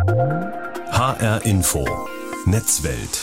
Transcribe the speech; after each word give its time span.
HR 0.00 1.44
Info. 1.44 1.84
Netzwelt. 2.46 3.20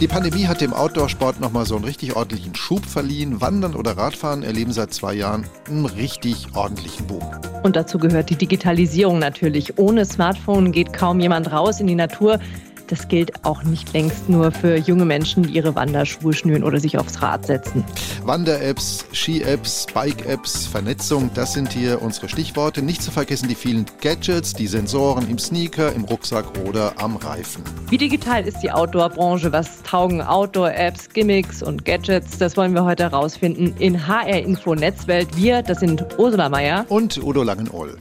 Die 0.00 0.06
Pandemie 0.06 0.46
hat 0.46 0.60
dem 0.60 0.72
Outdoor-Sport 0.72 1.40
nochmal 1.40 1.66
so 1.66 1.74
einen 1.74 1.84
richtig 1.84 2.14
ordentlichen 2.14 2.54
Schub 2.54 2.86
verliehen. 2.86 3.40
Wandern 3.40 3.74
oder 3.74 3.96
Radfahren 3.96 4.44
erleben 4.44 4.72
seit 4.72 4.94
zwei 4.94 5.14
Jahren 5.14 5.46
einen 5.68 5.84
richtig 5.84 6.46
ordentlichen 6.54 7.08
Boom. 7.08 7.24
Und 7.64 7.74
dazu 7.74 7.98
gehört 7.98 8.30
die 8.30 8.36
Digitalisierung 8.36 9.18
natürlich. 9.18 9.78
Ohne 9.78 10.04
Smartphone 10.04 10.70
geht 10.70 10.92
kaum 10.92 11.18
jemand 11.18 11.50
raus 11.50 11.80
in 11.80 11.88
die 11.88 11.96
Natur. 11.96 12.38
Das 12.92 13.08
gilt 13.08 13.46
auch 13.46 13.62
nicht 13.62 13.94
längst 13.94 14.28
nur 14.28 14.52
für 14.52 14.76
junge 14.76 15.06
Menschen, 15.06 15.44
die 15.44 15.54
ihre 15.54 15.74
Wanderschuhe 15.74 16.34
schnüren 16.34 16.62
oder 16.62 16.78
sich 16.78 16.98
aufs 16.98 17.22
Rad 17.22 17.46
setzen. 17.46 17.82
Wander-Apps, 18.22 19.06
Ski-Apps, 19.12 19.86
Bike-Apps, 19.94 20.66
Vernetzung, 20.66 21.30
das 21.32 21.54
sind 21.54 21.72
hier 21.72 22.02
unsere 22.02 22.28
Stichworte. 22.28 22.82
Nicht 22.82 23.02
zu 23.02 23.10
vergessen 23.10 23.48
die 23.48 23.54
vielen 23.54 23.86
Gadgets, 24.02 24.52
die 24.52 24.66
Sensoren 24.66 25.26
im 25.30 25.38
Sneaker, 25.38 25.90
im 25.94 26.04
Rucksack 26.04 26.44
oder 26.68 26.92
am 26.98 27.16
Reifen. 27.16 27.64
Wie 27.88 27.96
digital 27.96 28.46
ist 28.46 28.58
die 28.62 28.70
Outdoor-Branche? 28.70 29.50
Was 29.52 29.82
taugen 29.84 30.20
Outdoor-Apps, 30.20 31.08
Gimmicks 31.08 31.62
und 31.62 31.86
Gadgets? 31.86 32.36
Das 32.36 32.58
wollen 32.58 32.74
wir 32.74 32.84
heute 32.84 33.04
herausfinden 33.04 33.74
in 33.78 34.06
HR 34.06 34.40
Info 34.40 34.74
Netzwelt. 34.74 35.34
Wir, 35.34 35.62
das 35.62 35.80
sind 35.80 36.04
Ursula 36.18 36.50
Meier 36.50 36.84
und 36.90 37.16
Udo 37.22 37.42
Langenohl. 37.42 37.96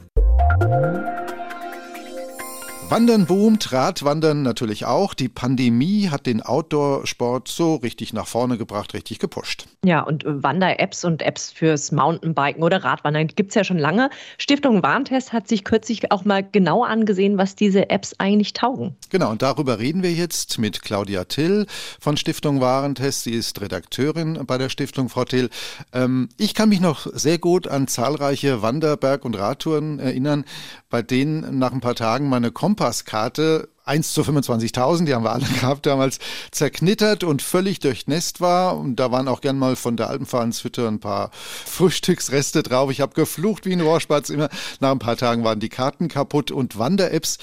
Wandern 2.91 3.25
boomt, 3.25 3.71
Radwandern 3.71 4.41
natürlich 4.41 4.83
auch. 4.83 5.13
Die 5.13 5.29
Pandemie 5.29 6.09
hat 6.09 6.25
den 6.25 6.41
Outdoor-Sport 6.41 7.47
so 7.47 7.75
richtig 7.75 8.11
nach 8.11 8.27
vorne 8.27 8.57
gebracht, 8.57 8.93
richtig 8.93 9.17
gepusht. 9.17 9.65
Ja, 9.85 10.01
und 10.01 10.25
Wander-Apps 10.27 11.05
und 11.05 11.21
Apps 11.21 11.53
fürs 11.53 11.93
Mountainbiken 11.93 12.61
oder 12.61 12.83
Radwandern 12.83 13.27
gibt 13.27 13.51
es 13.51 13.55
ja 13.55 13.63
schon 13.63 13.77
lange. 13.77 14.09
Stiftung 14.37 14.83
Warntest 14.83 15.31
hat 15.31 15.47
sich 15.47 15.63
kürzlich 15.63 16.11
auch 16.11 16.25
mal 16.25 16.43
genau 16.43 16.83
angesehen, 16.83 17.37
was 17.37 17.55
diese 17.55 17.89
Apps 17.89 18.13
eigentlich 18.17 18.51
taugen. 18.51 18.93
Genau, 19.09 19.31
und 19.31 19.41
darüber 19.41 19.79
reden 19.79 20.03
wir 20.03 20.11
jetzt 20.11 20.59
mit 20.59 20.81
Claudia 20.81 21.23
Till 21.23 21.67
von 22.01 22.17
Stiftung 22.17 22.59
Warentest. 22.59 23.23
Sie 23.23 23.31
ist 23.31 23.61
Redakteurin 23.61 24.37
bei 24.45 24.57
der 24.57 24.67
Stiftung, 24.67 25.07
Frau 25.07 25.23
Till. 25.23 25.49
Ähm, 25.93 26.27
ich 26.35 26.53
kann 26.53 26.67
mich 26.67 26.81
noch 26.81 27.07
sehr 27.13 27.37
gut 27.37 27.69
an 27.69 27.87
zahlreiche 27.87 28.61
Wanderberg- 28.61 29.23
und 29.23 29.39
Radtouren 29.39 29.99
erinnern, 29.99 30.43
bei 30.89 31.01
denen 31.01 31.57
nach 31.57 31.71
ein 31.71 31.79
paar 31.79 31.95
Tagen 31.95 32.27
meine 32.27 32.51
Kompass 32.51 32.80
Kompasskarte 32.81 33.69
1 33.85 34.11
zu 34.11 34.23
25.000, 34.23 35.05
die 35.05 35.13
haben 35.13 35.23
wir 35.23 35.33
alle 35.33 35.45
gehabt 35.61 35.85
damals, 35.85 36.17
zerknittert 36.49 37.23
und 37.23 37.43
völlig 37.43 37.79
durchnässt 37.79 38.41
war. 38.41 38.75
Und 38.75 38.95
da 38.95 39.11
waren 39.11 39.27
auch 39.27 39.41
gern 39.41 39.59
mal 39.59 39.75
von 39.75 39.97
der 39.97 40.09
Alpenfahrенshütte 40.09 40.87
ein 40.87 40.99
paar 40.99 41.29
Frühstücksreste 41.31 42.63
drauf. 42.63 42.89
Ich 42.89 42.99
habe 42.99 43.13
geflucht 43.13 43.67
wie 43.67 43.73
ein 43.73 43.81
Rohrspatz 43.81 44.31
immer. 44.31 44.49
Nach 44.79 44.89
ein 44.89 44.97
paar 44.97 45.15
Tagen 45.15 45.43
waren 45.43 45.59
die 45.59 45.69
Karten 45.69 46.07
kaputt 46.07 46.49
und 46.49 46.79
Wander-Apps. 46.79 47.37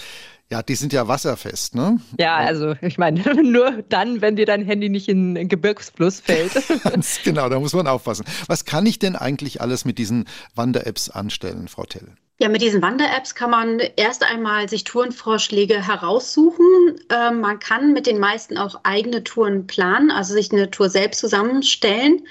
Ja, 0.50 0.60
die 0.60 0.74
sind 0.74 0.92
ja 0.92 1.06
wasserfest, 1.06 1.76
ne? 1.76 2.00
Ja, 2.18 2.34
also 2.38 2.74
ich 2.82 2.98
meine, 2.98 3.22
nur 3.44 3.84
dann, 3.88 4.20
wenn 4.20 4.34
dir 4.34 4.46
dein 4.46 4.64
Handy 4.64 4.88
nicht 4.88 5.08
in 5.08 5.36
einen 5.36 5.48
Gebirgsfluss 5.48 6.18
fällt. 6.18 6.50
genau, 7.22 7.48
da 7.48 7.60
muss 7.60 7.74
man 7.74 7.86
aufpassen. 7.86 8.24
Was 8.48 8.64
kann 8.64 8.86
ich 8.86 8.98
denn 8.98 9.14
eigentlich 9.14 9.60
alles 9.60 9.84
mit 9.84 9.98
diesen 9.98 10.24
Wander-Apps 10.56 11.10
anstellen, 11.10 11.68
Frau 11.68 11.84
Tell? 11.84 12.08
Ja, 12.40 12.48
mit 12.48 12.62
diesen 12.62 12.82
Wander-Apps 12.82 13.34
kann 13.34 13.50
man 13.50 13.80
erst 13.96 14.22
einmal 14.22 14.68
sich 14.68 14.84
Tourenvorschläge 14.84 15.84
heraussuchen. 15.84 17.00
Ähm, 17.10 17.40
man 17.40 17.58
kann 17.58 17.92
mit 17.92 18.06
den 18.06 18.20
meisten 18.20 18.56
auch 18.56 18.78
eigene 18.84 19.24
Touren 19.24 19.66
planen, 19.66 20.12
also 20.12 20.34
sich 20.34 20.52
eine 20.52 20.70
Tour 20.70 20.88
selbst 20.88 21.18
zusammenstellen. 21.18 22.24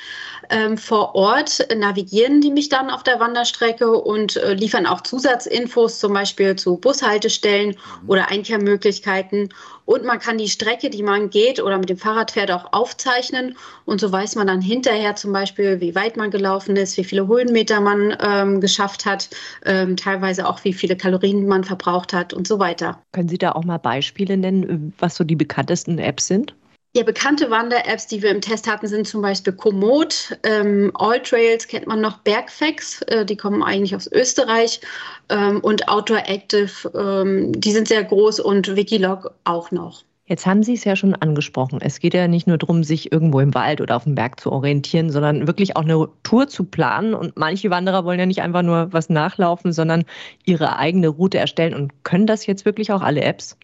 Ähm, 0.49 0.77
vor 0.77 1.13
Ort 1.13 1.67
navigieren 1.75 2.39
die 2.39 2.51
mich 2.51 2.69
dann 2.69 2.89
auf 2.89 3.03
der 3.03 3.19
Wanderstrecke 3.19 3.91
und 3.91 4.37
äh, 4.37 4.53
liefern 4.53 4.85
auch 4.85 5.01
Zusatzinfos, 5.01 5.99
zum 5.99 6.13
Beispiel 6.13 6.55
zu 6.55 6.77
Bushaltestellen 6.77 7.71
mhm. 7.71 8.09
oder 8.09 8.29
Einkehrmöglichkeiten. 8.29 9.49
Und 9.87 10.03
man 10.03 10.19
kann 10.19 10.37
die 10.37 10.49
Strecke, 10.49 10.89
die 10.89 11.01
man 11.01 11.29
geht 11.29 11.63
oder 11.63 11.77
mit 11.77 11.89
dem 11.89 11.97
Fahrrad 11.97 12.31
fährt, 12.31 12.51
auch 12.51 12.73
aufzeichnen. 12.73 13.55
Und 13.85 14.01
so 14.01 14.11
weiß 14.11 14.35
man 14.35 14.45
dann 14.45 14.59
hinterher 14.59 15.15
zum 15.15 15.31
Beispiel, 15.31 15.79
wie 15.79 15.95
weit 15.95 16.17
man 16.17 16.29
gelaufen 16.29 16.75
ist, 16.75 16.97
wie 16.97 17.05
viele 17.05 17.29
Höhenmeter 17.29 17.79
man 17.79 18.13
ähm, 18.19 18.59
geschafft 18.59 19.05
hat, 19.05 19.29
ähm, 19.65 19.95
teilweise 19.95 20.45
auch, 20.45 20.65
wie 20.65 20.73
viele 20.73 20.97
Kalorien 20.97 21.47
man 21.47 21.63
verbraucht 21.63 22.11
hat 22.11 22.33
und 22.33 22.49
so 22.49 22.59
weiter. 22.59 23.01
Können 23.13 23.29
Sie 23.29 23.37
da 23.37 23.53
auch 23.53 23.63
mal 23.63 23.77
Beispiele 23.77 24.35
nennen, 24.35 24.93
was 24.99 25.15
so 25.15 25.23
die 25.23 25.37
bekanntesten 25.37 25.99
Apps 25.99 26.27
sind? 26.27 26.53
Ja, 26.95 27.03
bekannte 27.03 27.51
Wander-Apps, 27.51 28.07
die 28.07 28.21
wir 28.23 28.31
im 28.31 28.41
Test 28.41 28.67
hatten, 28.67 28.87
sind 28.87 29.07
zum 29.07 29.21
Beispiel 29.21 29.53
Komoot, 29.53 30.37
ähm, 30.43 30.91
Alltrails 30.95 31.67
kennt 31.67 31.85
man 31.85 32.01
noch, 32.01 32.19
Bergfacts, 32.19 33.01
äh, 33.03 33.25
die 33.25 33.37
kommen 33.37 33.61
eigentlich 33.61 33.95
aus 33.95 34.11
Österreich 34.11 34.81
ähm, 35.29 35.59
und 35.59 35.89
Outdoor 35.89 36.23
Active, 36.25 36.89
ähm, 36.95 37.51
die 37.59 37.71
sind 37.71 37.87
sehr 37.87 38.03
groß 38.03 38.39
und 38.39 38.75
Wikilog 38.75 39.31
auch 39.43 39.69
noch. 39.71 40.03
Jetzt 40.27 40.45
haben 40.45 40.61
Sie 40.61 40.73
es 40.73 40.83
ja 40.83 40.97
schon 40.97 41.15
angesprochen. 41.15 41.79
Es 41.81 41.99
geht 41.99 42.13
ja 42.13 42.27
nicht 42.27 42.47
nur 42.47 42.57
darum, 42.57 42.83
sich 42.83 43.13
irgendwo 43.13 43.39
im 43.39 43.53
Wald 43.53 43.79
oder 43.79 43.95
auf 43.95 44.03
dem 44.03 44.15
Berg 44.15 44.41
zu 44.41 44.51
orientieren, 44.51 45.09
sondern 45.09 45.47
wirklich 45.47 45.77
auch 45.77 45.83
eine 45.83 46.09
Tour 46.23 46.49
zu 46.49 46.65
planen. 46.65 47.13
Und 47.13 47.37
manche 47.37 47.69
Wanderer 47.69 48.03
wollen 48.03 48.19
ja 48.19 48.25
nicht 48.25 48.41
einfach 48.41 48.61
nur 48.61 48.91
was 48.91 49.09
nachlaufen, 49.09 49.71
sondern 49.71 50.03
ihre 50.43 50.77
eigene 50.77 51.07
Route 51.07 51.37
erstellen. 51.37 51.73
Und 51.73 52.03
können 52.03 52.27
das 52.27 52.45
jetzt 52.45 52.65
wirklich 52.65 52.91
auch 52.91 53.01
alle 53.01 53.21
Apps? 53.21 53.55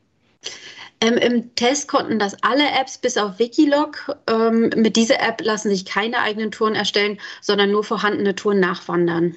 Ähm, 1.03 1.17
Im 1.17 1.53
Test 1.55 1.89
konnten 1.89 2.17
das 2.17 2.41
alle 2.43 2.63
Apps 2.79 2.97
bis 2.97 3.17
auf 3.17 3.37
Wikilog. 3.37 4.15
Ähm, 4.27 4.69
mit 4.77 4.95
dieser 4.95 5.19
App 5.19 5.41
lassen 5.41 5.69
sich 5.69 5.83
keine 5.83 6.19
eigenen 6.19 6.49
Touren 6.49 6.75
erstellen, 6.75 7.19
sondern 7.41 7.71
nur 7.71 7.83
vorhandene 7.83 8.35
Touren 8.35 8.61
nachwandern. 8.61 9.35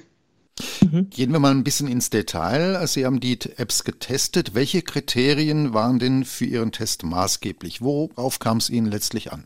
Mhm. 0.81 1.09
Gehen 1.09 1.33
wir 1.33 1.39
mal 1.39 1.51
ein 1.51 1.65
bisschen 1.65 1.89
ins 1.89 2.09
Detail. 2.09 2.87
Sie 2.87 3.05
haben 3.05 3.19
die 3.19 3.37
Apps 3.57 3.83
getestet. 3.83 4.55
Welche 4.55 4.81
Kriterien 4.81 5.73
waren 5.73 5.99
denn 5.99 6.23
für 6.23 6.45
Ihren 6.45 6.71
Test 6.71 7.03
maßgeblich? 7.03 7.81
Worauf 7.81 8.39
kam 8.39 8.57
es 8.57 8.69
Ihnen 8.69 8.89
letztlich 8.89 9.33
an? 9.33 9.45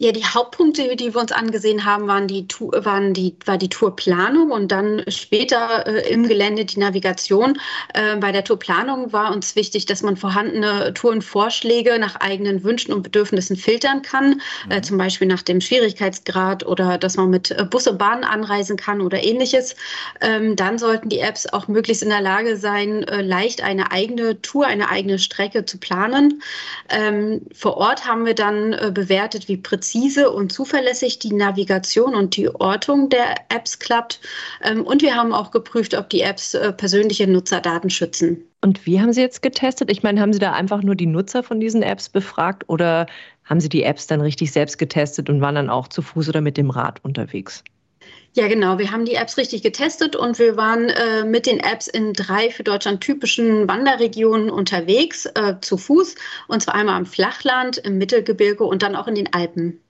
Ja, 0.00 0.12
die 0.12 0.24
Hauptpunkte, 0.24 0.94
die 0.94 1.12
wir 1.12 1.20
uns 1.20 1.32
angesehen 1.32 1.84
haben, 1.84 2.06
waren 2.06 2.28
die, 2.28 2.46
waren 2.70 3.14
die, 3.14 3.34
war 3.44 3.58
die 3.58 3.68
Tourplanung 3.68 4.52
und 4.52 4.70
dann 4.70 5.02
später 5.08 5.88
äh, 5.88 6.08
im 6.12 6.28
Gelände 6.28 6.64
die 6.64 6.78
Navigation. 6.78 7.58
Äh, 7.94 8.16
bei 8.18 8.30
der 8.30 8.44
Tourplanung 8.44 9.12
war 9.12 9.32
uns 9.32 9.56
wichtig, 9.56 9.86
dass 9.86 10.02
man 10.04 10.16
vorhandene 10.16 10.94
Tourenvorschläge 10.94 11.98
nach 11.98 12.14
eigenen 12.14 12.62
Wünschen 12.62 12.92
und 12.92 13.02
Bedürfnissen 13.02 13.56
filtern 13.56 14.02
kann, 14.02 14.34
äh, 14.34 14.66
mhm. 14.66 14.70
äh, 14.70 14.82
zum 14.82 14.98
Beispiel 14.98 15.26
nach 15.26 15.42
dem 15.42 15.60
Schwierigkeitsgrad 15.60 16.64
oder 16.64 16.96
dass 16.96 17.16
man 17.16 17.30
mit 17.30 17.50
äh, 17.50 17.64
Bus 17.68 17.88
und 17.88 17.98
Bahn 17.98 18.22
anreisen 18.22 18.76
kann 18.76 19.00
oder 19.00 19.24
ähnliches. 19.24 19.74
Ähm, 20.20 20.54
dann 20.54 20.78
sollten 20.78 21.08
die 21.08 21.18
Apps 21.18 21.52
auch 21.52 21.66
möglichst 21.66 22.04
in 22.04 22.10
der 22.10 22.20
Lage 22.20 22.56
sein, 22.56 23.02
äh, 23.02 23.20
leicht 23.20 23.64
eine 23.64 23.90
eigene 23.90 24.40
Tour, 24.42 24.66
eine 24.66 24.90
eigene 24.90 25.18
Strecke 25.18 25.64
zu 25.64 25.76
planen. 25.78 26.40
Ähm, 26.88 27.40
vor 27.52 27.76
Ort 27.78 28.06
haben 28.06 28.26
wir 28.26 28.34
dann 28.36 28.76
bewertet, 28.94 29.48
wie 29.48 29.56
präzise 29.56 29.87
präzise 29.88 30.30
und 30.30 30.52
zuverlässig 30.52 31.18
die 31.18 31.32
Navigation 31.32 32.14
und 32.14 32.36
die 32.36 32.48
Ortung 32.48 33.08
der 33.08 33.36
Apps 33.48 33.78
klappt. 33.78 34.20
Ähm, 34.62 34.84
und 34.84 35.00
wir 35.00 35.14
haben 35.14 35.32
auch 35.32 35.50
geprüft, 35.50 35.94
ob 35.94 36.10
die 36.10 36.20
Apps 36.20 36.54
äh, 36.54 36.72
persönliche 36.72 37.26
Nutzerdaten 37.26 37.88
schützen. 37.88 38.44
Und 38.60 38.84
wie 38.84 39.00
haben 39.00 39.12
Sie 39.12 39.22
jetzt 39.22 39.40
getestet? 39.40 39.90
Ich 39.90 40.02
meine, 40.02 40.20
haben 40.20 40.32
Sie 40.32 40.38
da 40.38 40.52
einfach 40.52 40.82
nur 40.82 40.94
die 40.94 41.06
Nutzer 41.06 41.42
von 41.42 41.58
diesen 41.58 41.82
Apps 41.82 42.08
befragt 42.10 42.64
oder 42.66 43.06
haben 43.44 43.60
Sie 43.60 43.70
die 43.70 43.82
Apps 43.82 44.06
dann 44.06 44.20
richtig 44.20 44.52
selbst 44.52 44.76
getestet 44.78 45.30
und 45.30 45.40
waren 45.40 45.54
dann 45.54 45.70
auch 45.70 45.88
zu 45.88 46.02
Fuß 46.02 46.28
oder 46.28 46.42
mit 46.42 46.58
dem 46.58 46.68
Rad 46.68 47.02
unterwegs? 47.02 47.64
Ja, 48.34 48.46
genau. 48.46 48.78
Wir 48.78 48.92
haben 48.92 49.04
die 49.04 49.14
Apps 49.14 49.36
richtig 49.36 49.62
getestet 49.62 50.14
und 50.14 50.38
wir 50.38 50.56
waren 50.56 50.90
äh, 50.90 51.24
mit 51.24 51.46
den 51.46 51.60
Apps 51.60 51.88
in 51.88 52.12
drei 52.12 52.50
für 52.50 52.62
Deutschland 52.62 53.00
typischen 53.00 53.66
Wanderregionen 53.66 54.50
unterwegs, 54.50 55.26
äh, 55.26 55.54
zu 55.60 55.76
Fuß. 55.76 56.14
Und 56.46 56.62
zwar 56.62 56.74
einmal 56.74 57.00
im 57.00 57.06
Flachland, 57.06 57.78
im 57.78 57.98
Mittelgebirge 57.98 58.64
und 58.64 58.82
dann 58.82 58.94
auch 58.94 59.08
in 59.08 59.14
den 59.14 59.32
Alpen. 59.32 59.80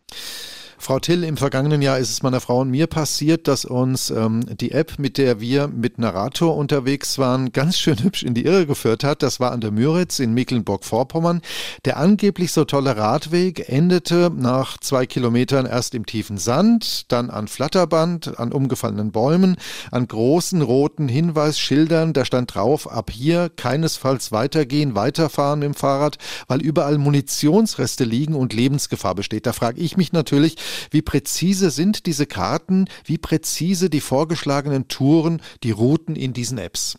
Frau 0.81 1.01
Till, 1.01 1.25
im 1.25 1.37
vergangenen 1.37 1.83
Jahr 1.83 1.99
ist 1.99 2.11
es 2.11 2.23
meiner 2.23 2.41
Frau 2.41 2.61
und 2.61 2.71
mir 2.71 2.87
passiert, 2.87 3.49
dass 3.49 3.65
uns 3.65 4.11
ähm, 4.11 4.45
die 4.61 4.71
App, 4.71 4.99
mit 4.99 5.19
der 5.19 5.41
wir 5.41 5.67
mit 5.67 5.99
Narrator 5.99 6.57
unterwegs 6.57 7.19
waren, 7.19 7.51
ganz 7.51 7.79
schön 7.79 8.03
hübsch 8.03 8.23
in 8.23 8.33
die 8.33 8.45
Irre 8.45 8.65
geführt 8.65 9.03
hat. 9.03 9.25
Das 9.25 9.41
war 9.41 9.51
an 9.51 9.61
der 9.61 9.73
Müritz 9.73 10.21
in 10.21 10.35
Mecklenburg-Vorpommern. 10.35 11.43
Der 11.85 11.97
angeblich 11.97 12.53
so 12.53 12.65
tolle 12.65 12.97
Radweg 12.97 13.69
endete 13.69 14.31
nach 14.35 14.79
zwei 14.79 15.05
Kilometern 15.05 15.67
erst 15.67 15.97
im 15.97 16.07
tiefen 16.07 16.39
Sand, 16.39 17.11
dann 17.11 17.29
an 17.29 17.49
Flatterband, 17.49 18.39
an 18.39 18.53
umgefallenen 18.53 19.11
Bäumen, 19.11 19.57
an 19.91 20.07
großen 20.07 20.63
roten 20.63 21.09
Hinweisschildern. 21.09 22.13
Da 22.13 22.25
stand 22.25 22.55
drauf, 22.55 22.91
ab 22.91 23.11
hier 23.11 23.51
keinesfalls 23.55 24.31
weitergehen, 24.31 24.95
weiterfahren 24.95 25.61
dem 25.61 25.75
Fahrrad, 25.75 26.19
weil 26.47 26.63
überall 26.63 26.99
Munitionsreste 26.99 28.05
liegen 28.05 28.37
und 28.37 28.53
Lebensgefahr 28.53 29.17
besteht. 29.17 29.45
Da 29.45 29.53
frage 29.53 29.81
ich 29.81 29.97
mich 29.97 30.13
natürlich, 30.13 30.57
wie 30.91 31.03
präzise 31.03 31.71
sind 31.71 32.07
diese 32.07 32.27
Karten? 32.27 32.87
Wie 33.05 33.19
präzise 33.19 33.91
die 33.91 34.01
vorgeschlagenen 34.01 34.89
Touren, 34.89 35.43
die 35.63 35.71
Routen 35.71 36.17
in 36.17 36.33
diesen 36.33 36.59
Apps? 36.59 36.99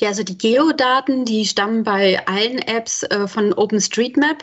Ja, 0.00 0.08
also 0.08 0.22
die 0.22 0.38
Geodaten, 0.38 1.26
die 1.26 1.44
stammen 1.44 1.84
bei 1.84 2.26
allen 2.26 2.58
Apps 2.58 3.02
äh, 3.02 3.28
von 3.28 3.52
OpenStreetMap. 3.52 4.38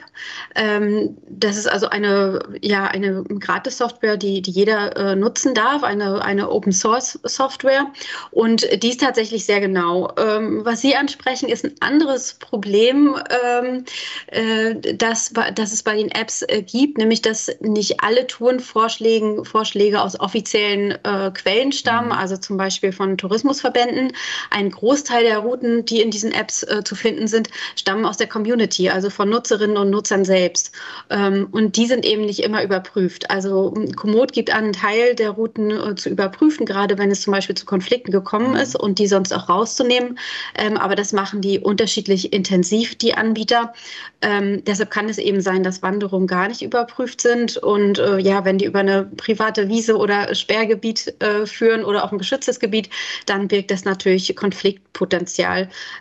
Ähm, 0.53 1.17
das 1.27 1.57
ist 1.57 1.65
also 1.65 1.89
eine, 1.89 2.43
ja, 2.61 2.85
eine 2.85 3.23
Gratis-Software, 3.23 4.17
die, 4.17 4.43
die 4.43 4.51
jeder 4.51 4.95
äh, 4.95 5.15
nutzen 5.15 5.55
darf, 5.55 5.81
eine, 5.81 6.23
eine 6.23 6.51
Open-Source-Software. 6.51 7.87
Und 8.29 8.67
die 8.83 8.89
ist 8.89 9.01
tatsächlich 9.01 9.45
sehr 9.45 9.59
genau. 9.59 10.13
Ähm, 10.17 10.63
was 10.63 10.81
Sie 10.81 10.95
ansprechen, 10.95 11.49
ist 11.49 11.65
ein 11.65 11.73
anderes 11.79 12.35
Problem, 12.35 13.15
ähm, 13.43 13.85
äh, 14.27 14.75
das, 14.93 15.33
das 15.55 15.73
es 15.73 15.81
bei 15.81 15.95
den 15.95 16.11
Apps 16.11 16.43
äh, 16.43 16.61
gibt, 16.61 16.99
nämlich 16.99 17.23
dass 17.23 17.49
nicht 17.61 18.03
alle 18.03 18.27
Tourenvorschläge 18.27 19.43
Vorschläge 19.43 20.01
aus 20.01 20.19
offiziellen 20.19 20.91
äh, 21.03 21.31
Quellen 21.31 21.71
stammen, 21.71 22.09
mhm. 22.09 22.13
also 22.13 22.37
zum 22.37 22.57
Beispiel 22.57 22.91
von 22.91 23.17
Tourismusverbänden. 23.17 24.13
Ein 24.51 24.69
Großteil 24.69 25.23
der 25.23 25.46
Routen, 25.47 25.85
die 25.85 26.01
in 26.01 26.11
diesen 26.11 26.31
Apps 26.31 26.63
äh, 26.63 26.83
zu 26.83 26.95
finden 26.95 27.27
sind, 27.27 27.49
stammen 27.75 28.05
aus 28.05 28.17
der 28.17 28.27
Community, 28.27 28.89
also 28.89 29.09
von 29.09 29.29
Nutzerinnen 29.29 29.77
und 29.77 29.89
Nutzern 29.89 30.25
selbst. 30.25 30.71
Ähm, 31.09 31.47
und 31.51 31.77
die 31.77 31.87
sind 31.87 32.05
eben 32.05 32.25
nicht 32.25 32.43
immer 32.43 32.63
überprüft. 32.63 33.31
Also 33.31 33.73
Komoot 33.95 34.33
gibt 34.33 34.53
an, 34.53 34.67
einen 34.67 34.73
Teil 34.73 35.15
der 35.15 35.31
Routen 35.31 35.71
äh, 35.71 35.95
zu 35.95 36.09
überprüfen, 36.09 36.65
gerade 36.65 36.97
wenn 36.97 37.11
es 37.11 37.21
zum 37.21 37.31
Beispiel 37.31 37.55
zu 37.55 37.65
Konflikten 37.65 38.11
gekommen 38.11 38.51
mhm. 38.51 38.57
ist 38.57 38.75
und 38.75 38.99
die 38.99 39.07
sonst 39.07 39.33
auch 39.33 39.49
rauszunehmen. 39.49 40.19
Ähm, 40.55 40.77
aber 40.77 40.95
das 40.95 41.13
machen 41.13 41.41
die 41.41 41.59
unterschiedlich 41.59 42.33
intensiv, 42.33 42.95
die 42.95 43.13
Anbieter. 43.13 43.73
Ähm, 44.21 44.63
deshalb 44.65 44.91
kann 44.91 45.09
es 45.09 45.17
eben 45.17 45.41
sein, 45.41 45.63
dass 45.63 45.81
Wanderungen 45.81 46.27
gar 46.27 46.47
nicht 46.47 46.61
überprüft 46.61 47.21
sind. 47.21 47.57
Und 47.57 47.99
äh, 47.99 48.17
ja, 48.19 48.45
wenn 48.45 48.57
die 48.57 48.65
über 48.65 48.79
eine 48.79 49.03
private 49.17 49.69
Wiese 49.69 49.97
oder 49.97 50.33
Sperrgebiet 50.35 51.15
äh, 51.19 51.45
führen 51.45 51.83
oder 51.83 52.03
auch 52.03 52.11
ein 52.11 52.17
geschütztes 52.17 52.59
Gebiet, 52.59 52.89
dann 53.25 53.47
birgt 53.47 53.71
das 53.71 53.85
natürlich 53.85 54.35
Konfliktpotenzial. 54.35 55.36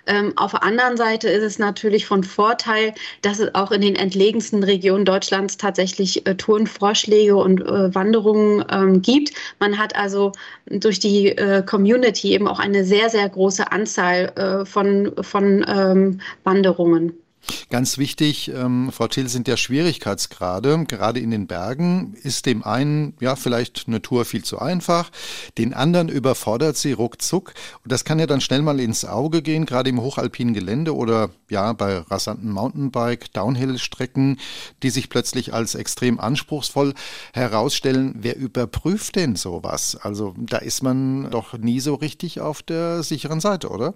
Ähm, 0.06 0.32
auf 0.36 0.52
der 0.52 0.62
anderen 0.62 0.96
Seite 0.96 1.28
ist 1.28 1.42
es 1.42 1.58
natürlich 1.58 2.06
von 2.06 2.24
Vorteil, 2.24 2.94
dass 3.22 3.38
es 3.38 3.54
auch 3.54 3.72
in 3.72 3.80
den 3.80 3.96
entlegensten 3.96 4.62
Regionen 4.62 5.04
Deutschlands 5.04 5.56
tatsächlich 5.56 6.26
äh, 6.26 6.34
Tourenvorschläge 6.34 7.36
und 7.36 7.60
äh, 7.60 7.94
Wanderungen 7.94 8.64
ähm, 8.70 9.02
gibt. 9.02 9.32
Man 9.60 9.78
hat 9.78 9.96
also 9.96 10.32
durch 10.66 10.98
die 10.98 11.28
äh, 11.28 11.62
Community 11.62 12.32
eben 12.32 12.48
auch 12.48 12.58
eine 12.58 12.84
sehr, 12.84 13.10
sehr 13.10 13.28
große 13.28 13.70
Anzahl 13.72 14.32
äh, 14.36 14.64
von, 14.64 15.12
von 15.22 15.64
ähm, 15.68 16.20
Wanderungen. 16.44 17.12
Ganz 17.70 17.98
wichtig, 17.98 18.50
ähm, 18.54 18.90
Frau 18.92 19.08
Thiel, 19.08 19.28
sind 19.28 19.48
ja 19.48 19.56
Schwierigkeitsgrade. 19.56 20.84
Gerade 20.88 21.20
in 21.20 21.30
den 21.30 21.46
Bergen 21.46 22.14
ist 22.22 22.46
dem 22.46 22.62
einen 22.64 23.14
ja 23.20 23.36
vielleicht 23.36 23.84
eine 23.86 24.02
Tour 24.02 24.24
viel 24.24 24.44
zu 24.44 24.58
einfach, 24.58 25.10
den 25.58 25.74
anderen 25.74 26.08
überfordert 26.08 26.76
sie 26.76 26.92
ruckzuck. 26.92 27.54
Und 27.82 27.92
das 27.92 28.04
kann 28.04 28.18
ja 28.18 28.26
dann 28.26 28.40
schnell 28.40 28.62
mal 28.62 28.80
ins 28.80 29.04
Auge 29.04 29.42
gehen, 29.42 29.66
gerade 29.66 29.90
im 29.90 30.00
hochalpinen 30.00 30.54
Gelände 30.54 30.94
oder 30.94 31.30
ja 31.48 31.72
bei 31.72 31.98
rasanten 31.98 32.50
Mountainbike, 32.50 33.32
Downhill-Strecken, 33.32 34.38
die 34.82 34.90
sich 34.90 35.08
plötzlich 35.08 35.52
als 35.52 35.74
extrem 35.74 36.20
anspruchsvoll 36.20 36.94
herausstellen. 37.32 38.14
Wer 38.18 38.36
überprüft 38.36 39.16
denn 39.16 39.36
sowas? 39.36 39.96
Also 39.96 40.34
da 40.38 40.58
ist 40.58 40.82
man 40.82 41.30
doch 41.30 41.56
nie 41.58 41.80
so 41.80 41.94
richtig 41.94 42.40
auf 42.40 42.62
der 42.62 43.02
sicheren 43.02 43.40
Seite, 43.40 43.68
oder? 43.68 43.94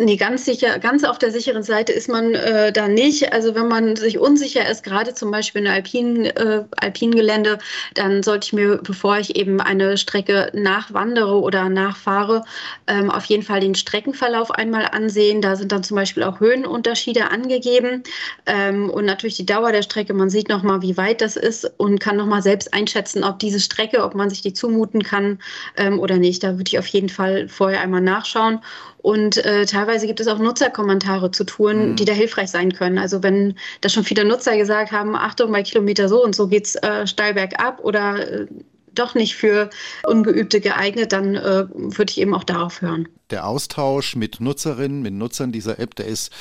Nee, 0.00 0.14
ganz 0.14 0.44
sicher, 0.44 0.78
ganz 0.78 1.02
auf 1.02 1.18
der 1.18 1.32
sicheren 1.32 1.64
Seite 1.64 1.92
ist 1.92 2.08
man 2.08 2.32
äh, 2.32 2.72
da 2.72 2.86
nicht. 2.86 3.32
Also 3.32 3.56
wenn 3.56 3.66
man 3.66 3.96
sich 3.96 4.16
unsicher 4.20 4.70
ist, 4.70 4.84
gerade 4.84 5.12
zum 5.12 5.32
Beispiel 5.32 5.62
in 5.62 5.66
alpinen, 5.66 6.24
äh, 6.26 6.62
alpinen 6.76 7.58
dann 7.94 8.22
sollte 8.22 8.46
ich 8.46 8.52
mir, 8.52 8.76
bevor 8.76 9.18
ich 9.18 9.34
eben 9.34 9.60
eine 9.60 9.98
Strecke 9.98 10.52
nachwandere 10.54 11.40
oder 11.40 11.68
nachfahre, 11.68 12.44
ähm, 12.86 13.10
auf 13.10 13.24
jeden 13.24 13.42
Fall 13.42 13.58
den 13.58 13.74
Streckenverlauf 13.74 14.52
einmal 14.52 14.86
ansehen. 14.92 15.42
Da 15.42 15.56
sind 15.56 15.72
dann 15.72 15.82
zum 15.82 15.96
Beispiel 15.96 16.22
auch 16.22 16.38
Höhenunterschiede 16.38 17.32
angegeben 17.32 18.04
ähm, 18.46 18.90
und 18.90 19.04
natürlich 19.04 19.34
die 19.34 19.46
Dauer 19.46 19.72
der 19.72 19.82
Strecke. 19.82 20.14
Man 20.14 20.30
sieht 20.30 20.48
nochmal, 20.48 20.80
wie 20.80 20.96
weit 20.96 21.20
das 21.20 21.34
ist 21.34 21.68
und 21.76 21.98
kann 21.98 22.16
nochmal 22.16 22.42
selbst 22.42 22.72
einschätzen, 22.72 23.24
ob 23.24 23.40
diese 23.40 23.58
Strecke, 23.58 24.04
ob 24.04 24.14
man 24.14 24.30
sich 24.30 24.42
die 24.42 24.52
zumuten 24.52 25.02
kann 25.02 25.40
ähm, 25.76 25.98
oder 25.98 26.18
nicht. 26.18 26.44
Da 26.44 26.52
würde 26.52 26.68
ich 26.68 26.78
auf 26.78 26.86
jeden 26.86 27.08
Fall 27.08 27.48
vorher 27.48 27.80
einmal 27.80 28.00
nachschauen. 28.00 28.60
Und 28.98 29.38
äh, 29.38 29.64
teilweise 29.64 30.06
gibt 30.06 30.20
es 30.20 30.26
auch 30.26 30.38
Nutzerkommentare 30.38 31.30
zu 31.30 31.44
Touren, 31.44 31.90
mhm. 31.90 31.96
die 31.96 32.04
da 32.04 32.12
hilfreich 32.12 32.50
sein 32.50 32.72
können. 32.72 32.98
Also 32.98 33.22
wenn 33.22 33.54
da 33.80 33.88
schon 33.88 34.04
viele 34.04 34.24
Nutzer 34.24 34.56
gesagt 34.56 34.92
haben, 34.92 35.14
Achtung, 35.14 35.52
bei 35.52 35.62
Kilometer 35.62 36.08
so 36.08 36.22
und 36.22 36.34
so 36.34 36.48
geht's 36.48 36.74
äh, 36.76 37.06
steil 37.06 37.34
bergab 37.34 37.80
oder 37.80 38.42
äh, 38.42 38.46
doch 38.94 39.14
nicht 39.14 39.36
für 39.36 39.70
Ungeübte 40.04 40.60
geeignet, 40.60 41.12
dann 41.12 41.36
äh, 41.36 41.66
würde 41.70 42.10
ich 42.10 42.20
eben 42.20 42.34
auch 42.34 42.44
darauf 42.44 42.82
hören. 42.82 43.08
Der 43.30 43.46
Austausch 43.46 44.16
mit 44.16 44.40
Nutzerinnen, 44.40 45.02
mit 45.02 45.14
Nutzern 45.14 45.52
dieser 45.52 45.78
App, 45.78 45.94
der 45.94 46.06
ist 46.06 46.32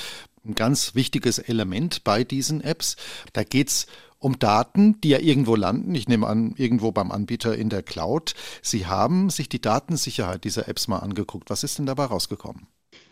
ein 0.45 0.55
ganz 0.55 0.95
wichtiges 0.95 1.39
Element 1.39 2.03
bei 2.03 2.23
diesen 2.23 2.61
Apps. 2.61 2.95
Da 3.33 3.43
geht 3.43 3.67
es 3.67 3.87
um 4.19 4.39
Daten, 4.39 4.99
die 5.01 5.09
ja 5.09 5.19
irgendwo 5.19 5.55
landen. 5.55 5.93
Ich 5.95 6.07
nehme 6.07 6.27
an, 6.27 6.53
irgendwo 6.57 6.91
beim 6.91 7.11
Anbieter 7.11 7.57
in 7.57 7.69
der 7.69 7.83
Cloud. 7.83 8.33
Sie 8.61 8.85
haben 8.85 9.29
sich 9.29 9.49
die 9.49 9.61
Datensicherheit 9.61 10.43
dieser 10.43 10.67
Apps 10.67 10.87
mal 10.87 10.99
angeguckt. 10.99 11.49
Was 11.49 11.63
ist 11.63 11.77
denn 11.77 11.85
dabei 11.85 12.05
rausgekommen? 12.05 12.67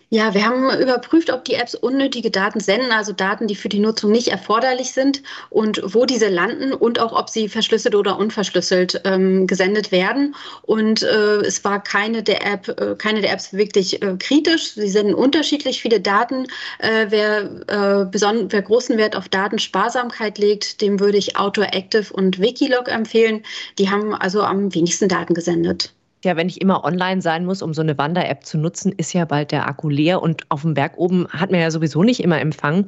Ja, 0.09 0.35
wir 0.35 0.45
haben 0.45 0.69
überprüft, 0.79 1.31
ob 1.31 1.45
die 1.45 1.55
Apps 1.55 1.73
unnötige 1.73 2.29
Daten 2.29 2.59
senden, 2.59 2.91
also 2.91 3.11
Daten, 3.11 3.47
die 3.47 3.55
für 3.55 3.69
die 3.69 3.79
Nutzung 3.79 4.11
nicht 4.11 4.27
erforderlich 4.27 4.91
sind 4.91 5.23
und 5.49 5.81
wo 5.83 6.05
diese 6.05 6.29
landen 6.29 6.73
und 6.73 6.99
auch, 6.99 7.11
ob 7.11 7.29
sie 7.29 7.49
verschlüsselt 7.49 7.95
oder 7.95 8.17
unverschlüsselt 8.19 9.01
ähm, 9.03 9.47
gesendet 9.47 9.91
werden. 9.91 10.35
Und 10.61 11.01
äh, 11.01 11.37
es 11.37 11.63
war 11.63 11.81
keine 11.81 12.21
der, 12.21 12.45
App, 12.45 12.67
äh, 12.79 12.95
keine 12.95 13.21
der 13.21 13.33
Apps 13.33 13.53
wirklich 13.53 14.03
äh, 14.03 14.15
kritisch. 14.19 14.73
Sie 14.73 14.89
senden 14.89 15.15
unterschiedlich 15.15 15.81
viele 15.81 15.99
Daten. 15.99 16.45
Äh, 16.79 17.07
wer, 17.09 17.41
äh, 17.67 18.05
wer 18.13 18.61
großen 18.61 18.97
Wert 18.97 19.15
auf 19.15 19.27
Datensparsamkeit 19.27 20.37
legt, 20.37 20.81
dem 20.81 20.99
würde 20.99 21.17
ich 21.17 21.35
AutoActive 21.37 22.13
und 22.13 22.39
Wikilog 22.39 22.89
empfehlen. 22.89 23.43
Die 23.79 23.89
haben 23.89 24.13
also 24.13 24.43
am 24.43 24.73
wenigsten 24.73 25.09
Daten 25.09 25.33
gesendet 25.33 25.95
ja, 26.23 26.35
wenn 26.35 26.47
ich 26.47 26.61
immer 26.61 26.83
online 26.83 27.21
sein 27.21 27.45
muss, 27.45 27.61
um 27.61 27.73
so 27.73 27.81
eine 27.81 27.97
Wander-App 27.97 28.45
zu 28.45 28.57
nutzen, 28.57 28.91
ist 28.91 29.13
ja 29.13 29.25
bald 29.25 29.51
der 29.51 29.67
Akku 29.67 29.89
leer 29.89 30.21
und 30.21 30.43
auf 30.49 30.61
dem 30.61 30.73
Berg 30.73 30.97
oben 30.97 31.27
hat 31.29 31.51
man 31.51 31.59
ja 31.59 31.69
sowieso 31.69 32.03
nicht 32.03 32.21
immer 32.21 32.39
Empfang. 32.39 32.87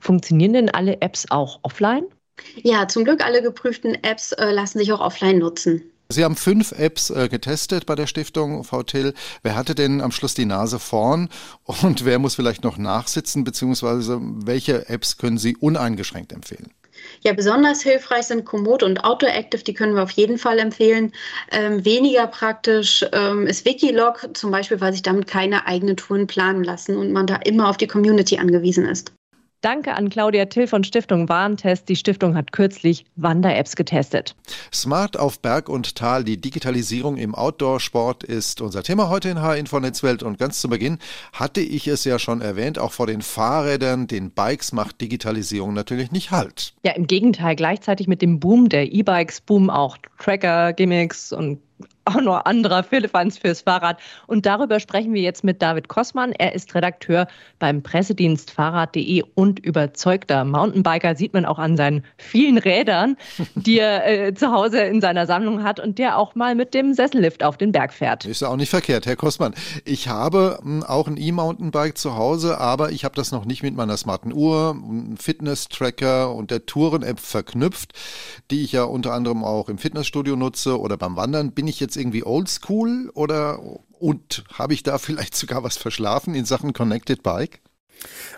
Funktionieren 0.00 0.54
denn 0.54 0.70
alle 0.70 1.00
Apps 1.00 1.26
auch 1.30 1.60
offline? 1.62 2.04
Ja, 2.62 2.88
zum 2.88 3.04
Glück 3.04 3.24
alle 3.24 3.42
geprüften 3.42 3.94
Apps 4.02 4.32
äh, 4.32 4.50
lassen 4.50 4.78
sich 4.78 4.92
auch 4.92 5.00
offline 5.00 5.38
nutzen. 5.38 5.82
Sie 6.10 6.24
haben 6.24 6.36
fünf 6.36 6.72
Apps 6.72 7.10
äh, 7.10 7.28
getestet 7.28 7.84
bei 7.84 7.94
der 7.94 8.06
Stiftung, 8.06 8.64
Frau 8.64 8.82
Till. 8.82 9.12
Wer 9.42 9.56
hatte 9.56 9.74
denn 9.74 10.00
am 10.00 10.10
Schluss 10.10 10.34
die 10.34 10.46
Nase 10.46 10.78
vorn 10.78 11.28
und 11.64 12.06
wer 12.06 12.18
muss 12.18 12.36
vielleicht 12.36 12.64
noch 12.64 12.78
nachsitzen, 12.78 13.44
beziehungsweise 13.44 14.18
welche 14.22 14.88
Apps 14.88 15.18
können 15.18 15.36
Sie 15.36 15.54
uneingeschränkt 15.56 16.32
empfehlen? 16.32 16.72
Ja, 17.22 17.32
besonders 17.32 17.82
hilfreich 17.82 18.26
sind 18.26 18.44
Komoot 18.44 18.82
und 18.82 19.04
AutoActive, 19.04 19.64
die 19.64 19.74
können 19.74 19.94
wir 19.94 20.02
auf 20.02 20.10
jeden 20.12 20.38
Fall 20.38 20.58
empfehlen. 20.58 21.12
Ähm, 21.50 21.84
weniger 21.84 22.26
praktisch 22.26 23.04
ähm, 23.12 23.46
ist 23.46 23.64
Wikilog, 23.64 24.28
zum 24.34 24.50
Beispiel, 24.50 24.80
weil 24.80 24.92
sich 24.92 25.02
damit 25.02 25.26
keine 25.26 25.66
eigenen 25.66 25.96
Touren 25.96 26.26
planen 26.26 26.64
lassen 26.64 26.96
und 26.96 27.12
man 27.12 27.26
da 27.26 27.36
immer 27.36 27.68
auf 27.68 27.76
die 27.76 27.88
Community 27.88 28.38
angewiesen 28.38 28.84
ist. 28.86 29.12
Danke 29.60 29.94
an 29.94 30.08
Claudia 30.08 30.44
Till 30.44 30.68
von 30.68 30.84
Stiftung 30.84 31.28
Warentest. 31.28 31.88
Die 31.88 31.96
Stiftung 31.96 32.36
hat 32.36 32.52
kürzlich 32.52 33.04
Wander-Apps 33.16 33.74
getestet. 33.74 34.36
Smart 34.72 35.16
auf 35.16 35.40
Berg 35.40 35.68
und 35.68 35.96
Tal, 35.96 36.22
die 36.22 36.40
Digitalisierung 36.40 37.16
im 37.16 37.34
Outdoor-Sport 37.34 38.22
ist 38.22 38.60
unser 38.60 38.84
Thema 38.84 39.08
heute 39.08 39.30
in 39.30 39.42
H-Info 39.42 39.80
Netzwelt. 39.80 40.22
Und 40.22 40.38
ganz 40.38 40.60
zu 40.60 40.68
Beginn 40.68 40.98
hatte 41.32 41.60
ich 41.60 41.88
es 41.88 42.04
ja 42.04 42.20
schon 42.20 42.40
erwähnt, 42.40 42.78
auch 42.78 42.92
vor 42.92 43.08
den 43.08 43.20
Fahrrädern, 43.20 44.06
den 44.06 44.30
Bikes 44.30 44.72
macht 44.72 45.00
Digitalisierung 45.00 45.74
natürlich 45.74 46.12
nicht 46.12 46.30
Halt. 46.30 46.74
Ja, 46.84 46.92
im 46.92 47.08
Gegenteil, 47.08 47.56
gleichzeitig 47.56 48.06
mit 48.06 48.22
dem 48.22 48.38
Boom 48.38 48.68
der 48.68 48.92
E-Bikes 48.92 49.40
boomen 49.40 49.70
auch 49.70 49.98
Tracker, 50.18 50.72
Gimmicks 50.72 51.32
und 51.32 51.60
auch 52.08 52.20
noch 52.20 52.44
anderer 52.44 52.82
Philippans 52.82 53.38
fürs 53.38 53.62
Fahrrad. 53.62 53.98
Und 54.26 54.46
darüber 54.46 54.80
sprechen 54.80 55.12
wir 55.12 55.22
jetzt 55.22 55.44
mit 55.44 55.60
David 55.60 55.88
Kossmann. 55.88 56.32
Er 56.32 56.54
ist 56.54 56.74
Redakteur 56.74 57.26
beim 57.58 57.82
Pressedienst 57.82 58.50
Fahrrad.de 58.50 59.22
und 59.34 59.58
überzeugter 59.58 60.44
Mountainbiker. 60.44 61.14
Sieht 61.14 61.34
man 61.34 61.44
auch 61.44 61.58
an 61.58 61.76
seinen 61.76 62.04
vielen 62.16 62.58
Rädern, 62.58 63.16
die 63.54 63.78
er 63.78 64.06
äh, 64.06 64.34
zu 64.34 64.50
Hause 64.52 64.80
in 64.80 65.00
seiner 65.00 65.26
Sammlung 65.26 65.62
hat 65.62 65.80
und 65.80 65.98
der 65.98 66.18
auch 66.18 66.34
mal 66.34 66.54
mit 66.54 66.74
dem 66.74 66.94
Sessellift 66.94 67.44
auf 67.44 67.56
den 67.56 67.72
Berg 67.72 67.92
fährt. 67.92 68.24
Ist 68.24 68.42
auch 68.42 68.56
nicht 68.56 68.70
verkehrt, 68.70 69.06
Herr 69.06 69.16
Kossmann. 69.16 69.54
Ich 69.84 70.08
habe 70.08 70.58
m, 70.62 70.80
hm, 70.80 70.82
auch 70.84 71.08
ein 71.08 71.16
E-Mountainbike 71.16 71.98
zu 71.98 72.16
Hause, 72.16 72.58
aber 72.58 72.90
ich 72.90 73.04
habe 73.04 73.14
das 73.14 73.32
noch 73.32 73.44
nicht 73.44 73.62
mit 73.62 73.76
meiner 73.76 73.96
smarten 73.96 74.32
Uhr, 74.32 74.76
Fitness-Tracker 75.18 76.34
und 76.34 76.50
der 76.50 76.66
Touren-App 76.66 77.20
verknüpft, 77.20 77.92
die 78.50 78.62
ich 78.62 78.72
ja 78.72 78.84
unter 78.84 79.12
anderem 79.12 79.44
auch 79.44 79.68
im 79.68 79.78
Fitnessstudio 79.78 80.36
nutze 80.36 80.80
oder 80.80 80.96
beim 80.96 81.16
Wandern. 81.16 81.52
Bin 81.52 81.66
ich 81.66 81.80
jetzt 81.80 81.96
irgendwie 81.98 82.24
oldschool 82.24 83.10
oder 83.14 83.60
und 83.98 84.44
habe 84.52 84.74
ich 84.74 84.82
da 84.82 84.98
vielleicht 84.98 85.34
sogar 85.34 85.62
was 85.62 85.76
verschlafen 85.76 86.34
in 86.34 86.44
Sachen 86.44 86.72
Connected 86.72 87.22
Bike? 87.22 87.60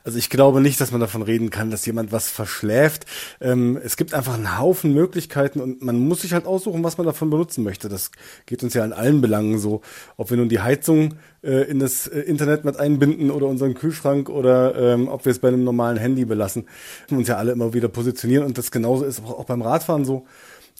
Also 0.04 0.18
ich 0.18 0.30
glaube 0.30 0.60
nicht, 0.60 0.80
dass 0.80 0.90
man 0.90 1.00
davon 1.00 1.22
reden 1.22 1.50
kann, 1.50 1.70
dass 1.70 1.84
jemand 1.84 2.12
was 2.12 2.28
verschläft. 2.28 3.04
Ähm, 3.40 3.78
es 3.82 3.96
gibt 3.96 4.14
einfach 4.14 4.34
einen 4.34 4.58
Haufen 4.58 4.94
Möglichkeiten 4.94 5.60
und 5.60 5.82
man 5.82 5.98
muss 5.98 6.22
sich 6.22 6.32
halt 6.32 6.46
aussuchen, 6.46 6.82
was 6.82 6.96
man 6.96 7.06
davon 7.06 7.30
benutzen 7.30 7.64
möchte. 7.64 7.88
Das 7.88 8.10
geht 8.46 8.62
uns 8.62 8.74
ja 8.74 8.84
in 8.84 8.92
allen 8.92 9.20
Belangen 9.20 9.58
so. 9.58 9.82
Ob 10.16 10.30
wir 10.30 10.36
nun 10.36 10.48
die 10.48 10.60
Heizung 10.60 11.16
äh, 11.42 11.70
in 11.70 11.78
das 11.78 12.06
äh, 12.06 12.20
Internet 12.20 12.64
mit 12.64 12.78
einbinden 12.78 13.30
oder 13.30 13.46
unseren 13.46 13.74
Kühlschrank 13.74 14.28
oder 14.30 14.74
ähm, 14.76 15.08
ob 15.08 15.24
wir 15.24 15.32
es 15.32 15.38
bei 15.38 15.48
einem 15.48 15.64
normalen 15.64 15.98
Handy 15.98 16.24
belassen. 16.24 16.66
Wir 17.08 17.18
uns 17.18 17.28
ja 17.28 17.36
alle 17.36 17.52
immer 17.52 17.74
wieder 17.74 17.88
positionieren 17.88 18.46
und 18.46 18.56
das 18.56 18.70
genauso 18.70 19.04
ist 19.04 19.22
auch 19.22 19.44
beim 19.44 19.62
Radfahren 19.62 20.04
so. 20.04 20.26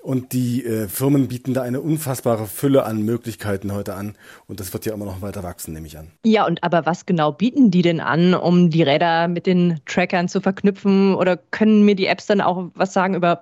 Und 0.03 0.33
die 0.33 0.65
äh, 0.65 0.89
Firmen 0.89 1.29
bieten 1.29 1.53
da 1.53 1.63
eine 1.63 1.81
unfassbare 1.81 2.47
Fülle 2.47 2.85
an 2.85 3.03
Möglichkeiten 3.03 3.73
heute 3.73 3.95
an. 3.95 4.15
Und 4.47 4.59
das 4.59 4.73
wird 4.73 4.87
ja 4.87 4.95
immer 4.95 5.05
noch 5.05 5.21
weiter 5.21 5.43
wachsen, 5.43 5.75
nehme 5.75 5.87
ich 5.87 5.99
an. 5.99 6.11
Ja, 6.25 6.47
und 6.47 6.65
aber 6.65 6.87
was 6.87 7.05
genau 7.05 7.33
bieten 7.33 7.71
die 7.71 7.83
denn 7.83 8.01
an, 8.01 8.35
um 8.35 8.71
die 8.71 8.83
Räder 8.83 9.29
mit 9.29 9.47
den 9.47 9.81
Trackern 9.85 10.29
zu 10.29 10.41
verknüpfen? 10.41 11.15
Oder 11.15 11.37
können 11.37 11.85
mir 11.85 11.95
die 11.95 12.07
Apps 12.07 12.27
dann 12.27 12.41
auch 12.41 12.71
was 12.75 12.95
sagen 12.95 13.15
über 13.15 13.41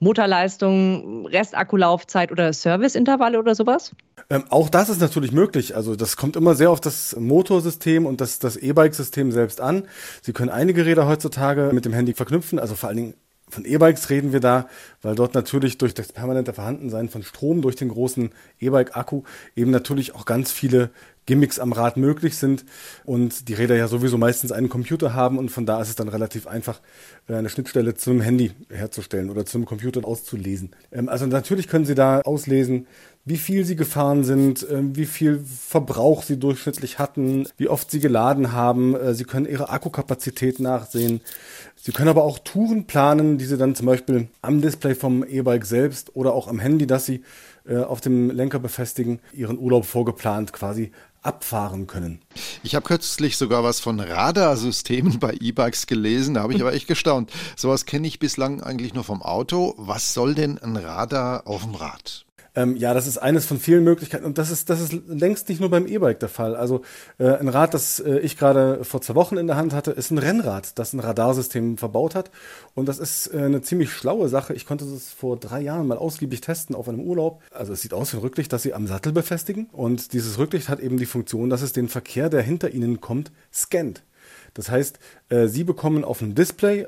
Motorleistung, 0.00 1.26
Restakkulaufzeit 1.26 2.32
oder 2.32 2.52
Serviceintervalle 2.52 3.38
oder 3.38 3.54
sowas? 3.54 3.92
Ähm, 4.28 4.44
auch 4.50 4.68
das 4.68 4.88
ist 4.88 5.00
natürlich 5.00 5.32
möglich. 5.32 5.76
Also 5.76 5.96
das 5.96 6.16
kommt 6.16 6.36
immer 6.36 6.54
sehr 6.54 6.70
auf 6.70 6.80
das 6.80 7.16
Motorsystem 7.16 8.06
und 8.06 8.20
das, 8.20 8.38
das 8.38 8.56
E-Bike-System 8.56 9.32
selbst 9.32 9.60
an. 9.60 9.84
Sie 10.22 10.32
können 10.32 10.50
einige 10.50 10.84
Räder 10.84 11.06
heutzutage 11.06 11.70
mit 11.72 11.84
dem 11.84 11.92
Handy 11.92 12.14
verknüpfen, 12.14 12.58
also 12.58 12.74
vor 12.74 12.88
allen 12.88 12.96
Dingen 12.96 13.14
von 13.50 13.64
E-Bikes 13.64 14.10
reden 14.10 14.32
wir 14.32 14.40
da, 14.40 14.68
weil 15.02 15.14
dort 15.14 15.34
natürlich 15.34 15.78
durch 15.78 15.94
das 15.94 16.12
permanente 16.12 16.52
Vorhandensein 16.52 17.08
von 17.08 17.22
Strom 17.22 17.62
durch 17.62 17.76
den 17.76 17.88
großen 17.88 18.30
E-Bike-Akku 18.60 19.22
eben 19.56 19.70
natürlich 19.70 20.14
auch 20.14 20.24
ganz 20.24 20.52
viele 20.52 20.90
Gimmicks 21.26 21.60
am 21.60 21.72
Rad 21.72 21.96
möglich 21.96 22.36
sind 22.36 22.64
und 23.04 23.48
die 23.48 23.54
Räder 23.54 23.76
ja 23.76 23.86
sowieso 23.86 24.18
meistens 24.18 24.50
einen 24.50 24.68
Computer 24.68 25.14
haben 25.14 25.38
und 25.38 25.50
von 25.50 25.64
da 25.64 25.80
ist 25.80 25.88
es 25.88 25.94
dann 25.94 26.08
relativ 26.08 26.46
einfach, 26.46 26.80
äh, 27.28 27.34
eine 27.34 27.48
Schnittstelle 27.48 27.94
zum 27.94 28.20
Handy 28.20 28.52
herzustellen 28.68 29.30
oder 29.30 29.46
zum 29.46 29.64
Computer 29.64 30.04
auszulesen. 30.04 30.70
Ähm, 30.90 31.08
also 31.08 31.26
natürlich 31.26 31.68
können 31.68 31.84
Sie 31.84 31.94
da 31.94 32.20
auslesen, 32.22 32.86
wie 33.24 33.36
viel 33.36 33.64
sie 33.64 33.76
gefahren 33.76 34.24
sind, 34.24 34.66
ähm, 34.70 34.96
wie 34.96 35.04
viel 35.04 35.40
Verbrauch 35.44 36.22
sie 36.22 36.38
durchschnittlich 36.38 36.98
hatten, 36.98 37.46
wie 37.58 37.68
oft 37.68 37.90
sie 37.90 38.00
geladen 38.00 38.52
haben. 38.52 38.96
Äh, 38.96 39.14
sie 39.14 39.24
können 39.24 39.46
ihre 39.46 39.68
Akkukapazität 39.68 40.58
nachsehen. 40.58 41.20
Sie 41.82 41.92
können 41.92 42.10
aber 42.10 42.24
auch 42.24 42.38
Touren 42.38 42.86
planen, 42.86 43.38
die 43.38 43.46
Sie 43.46 43.56
dann 43.56 43.74
zum 43.74 43.86
Beispiel 43.86 44.28
am 44.42 44.60
Display 44.60 44.94
vom 44.94 45.24
E-Bike 45.24 45.64
selbst 45.64 46.14
oder 46.14 46.34
auch 46.34 46.46
am 46.46 46.58
Handy, 46.58 46.86
das 46.86 47.06
Sie 47.06 47.22
äh, 47.66 47.78
auf 47.78 48.02
dem 48.02 48.30
Lenker 48.30 48.58
befestigen, 48.58 49.20
Ihren 49.32 49.58
Urlaub 49.58 49.86
vorgeplant 49.86 50.52
quasi 50.52 50.92
abfahren 51.22 51.86
können. 51.86 52.20
Ich 52.62 52.74
habe 52.74 52.86
kürzlich 52.86 53.38
sogar 53.38 53.64
was 53.64 53.80
von 53.80 53.98
Radarsystemen 53.98 55.18
bei 55.20 55.34
E-Bikes 55.40 55.86
gelesen, 55.86 56.34
da 56.34 56.42
habe 56.42 56.52
ich 56.52 56.60
aber 56.60 56.74
echt 56.74 56.86
gestaunt. 56.86 57.32
Sowas 57.56 57.86
kenne 57.86 58.06
ich 58.06 58.18
bislang 58.18 58.62
eigentlich 58.62 58.92
nur 58.92 59.04
vom 59.04 59.22
Auto. 59.22 59.74
Was 59.78 60.12
soll 60.12 60.34
denn 60.34 60.58
ein 60.58 60.76
Radar 60.76 61.46
auf 61.46 61.62
dem 61.62 61.74
Rad? 61.74 62.26
Ähm, 62.54 62.76
ja, 62.76 62.94
das 62.94 63.06
ist 63.06 63.18
eines 63.18 63.46
von 63.46 63.58
vielen 63.58 63.84
Möglichkeiten 63.84 64.24
und 64.24 64.38
das 64.38 64.50
ist, 64.50 64.70
das 64.70 64.80
ist 64.80 64.92
längst 65.06 65.48
nicht 65.48 65.60
nur 65.60 65.70
beim 65.70 65.86
E-Bike 65.86 66.18
der 66.20 66.28
Fall. 66.28 66.56
Also 66.56 66.82
äh, 67.18 67.28
ein 67.28 67.48
Rad, 67.48 67.74
das 67.74 68.00
äh, 68.00 68.18
ich 68.18 68.36
gerade 68.36 68.84
vor 68.84 69.00
zwei 69.00 69.14
Wochen 69.14 69.36
in 69.36 69.46
der 69.46 69.56
Hand 69.56 69.72
hatte, 69.72 69.92
ist 69.92 70.10
ein 70.10 70.18
Rennrad, 70.18 70.78
das 70.78 70.92
ein 70.92 71.00
Radarsystem 71.00 71.78
verbaut 71.78 72.14
hat 72.14 72.30
und 72.74 72.88
das 72.88 72.98
ist 72.98 73.28
äh, 73.28 73.38
eine 73.38 73.62
ziemlich 73.62 73.92
schlaue 73.92 74.28
Sache. 74.28 74.54
Ich 74.54 74.66
konnte 74.66 74.84
das 74.84 75.10
vor 75.10 75.36
drei 75.36 75.60
Jahren 75.60 75.86
mal 75.86 75.98
ausgiebig 75.98 76.40
testen 76.40 76.74
auf 76.74 76.88
einem 76.88 77.00
Urlaub. 77.00 77.42
Also 77.52 77.72
es 77.72 77.82
sieht 77.82 77.94
aus 77.94 78.12
wie 78.12 78.16
ein 78.16 78.22
Rücklicht, 78.22 78.52
das 78.52 78.62
sie 78.62 78.74
am 78.74 78.86
Sattel 78.86 79.12
befestigen 79.12 79.66
und 79.72 80.12
dieses 80.12 80.38
Rücklicht 80.38 80.68
hat 80.68 80.80
eben 80.80 80.96
die 80.96 81.06
Funktion, 81.06 81.50
dass 81.50 81.62
es 81.62 81.72
den 81.72 81.88
Verkehr, 81.88 82.28
der 82.28 82.42
hinter 82.42 82.70
ihnen 82.70 83.00
kommt, 83.00 83.30
scannt. 83.52 84.02
Das 84.54 84.70
heißt, 84.70 84.98
äh, 85.28 85.46
Sie 85.46 85.64
bekommen 85.64 86.04
auf 86.04 86.18
dem 86.18 86.34
Display, 86.34 86.86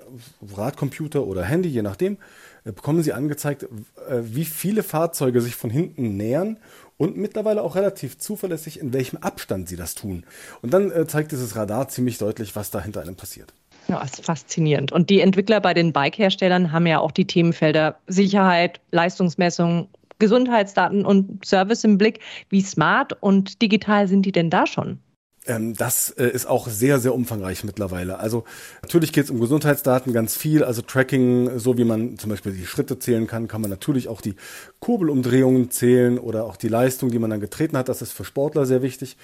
Radcomputer 0.56 1.24
oder 1.24 1.44
Handy, 1.44 1.68
je 1.68 1.82
nachdem, 1.82 2.18
bekommen 2.64 3.02
Sie 3.02 3.12
angezeigt, 3.12 3.64
äh, 3.64 4.20
wie 4.22 4.44
viele 4.44 4.82
Fahrzeuge 4.82 5.40
sich 5.40 5.56
von 5.56 5.70
hinten 5.70 6.16
nähern 6.16 6.58
und 6.96 7.16
mittlerweile 7.16 7.62
auch 7.62 7.74
relativ 7.74 8.18
zuverlässig, 8.18 8.78
in 8.78 8.92
welchem 8.92 9.16
Abstand 9.16 9.68
sie 9.68 9.76
das 9.76 9.96
tun. 9.96 10.24
Und 10.60 10.72
dann 10.72 10.92
äh, 10.92 11.06
zeigt 11.06 11.32
dieses 11.32 11.56
Radar 11.56 11.88
ziemlich 11.88 12.18
deutlich, 12.18 12.54
was 12.54 12.70
da 12.70 12.80
hinter 12.80 13.00
einem 13.00 13.16
passiert. 13.16 13.52
Ja, 13.88 14.00
ist 14.02 14.24
faszinierend. 14.24 14.92
Und 14.92 15.10
die 15.10 15.20
Entwickler 15.20 15.60
bei 15.60 15.74
den 15.74 15.92
Bike-Herstellern 15.92 16.70
haben 16.70 16.86
ja 16.86 17.00
auch 17.00 17.10
die 17.10 17.26
Themenfelder 17.26 17.96
Sicherheit, 18.06 18.80
Leistungsmessung, 18.92 19.88
Gesundheitsdaten 20.20 21.04
und 21.04 21.44
Service 21.44 21.82
im 21.82 21.98
Blick. 21.98 22.20
Wie 22.48 22.60
smart 22.60 23.20
und 23.20 23.60
digital 23.60 24.06
sind 24.06 24.24
die 24.24 24.30
denn 24.30 24.50
da 24.50 24.68
schon? 24.68 25.00
Ähm, 25.46 25.74
das 25.74 26.10
äh, 26.10 26.26
ist 26.26 26.46
auch 26.46 26.68
sehr, 26.68 27.00
sehr 27.00 27.14
umfangreich 27.14 27.64
mittlerweile. 27.64 28.18
Also 28.20 28.44
natürlich 28.82 29.12
geht 29.12 29.24
es 29.24 29.30
um 29.30 29.40
Gesundheitsdaten 29.40 30.12
ganz 30.12 30.36
viel, 30.36 30.62
also 30.62 30.82
Tracking, 30.82 31.58
so 31.58 31.76
wie 31.76 31.84
man 31.84 32.16
zum 32.18 32.30
Beispiel 32.30 32.52
die 32.52 32.66
Schritte 32.66 32.98
zählen 32.98 33.26
kann, 33.26 33.48
kann 33.48 33.60
man 33.60 33.70
natürlich 33.70 34.06
auch 34.06 34.20
die 34.20 34.36
Kurbelumdrehungen 34.78 35.70
zählen 35.70 36.18
oder 36.18 36.44
auch 36.44 36.56
die 36.56 36.68
Leistung, 36.68 37.10
die 37.10 37.18
man 37.18 37.30
dann 37.30 37.40
getreten 37.40 37.76
hat. 37.76 37.88
Das 37.88 38.02
ist 38.02 38.12
für 38.12 38.24
Sportler 38.24 38.66
sehr 38.66 38.82
wichtig. 38.82 39.16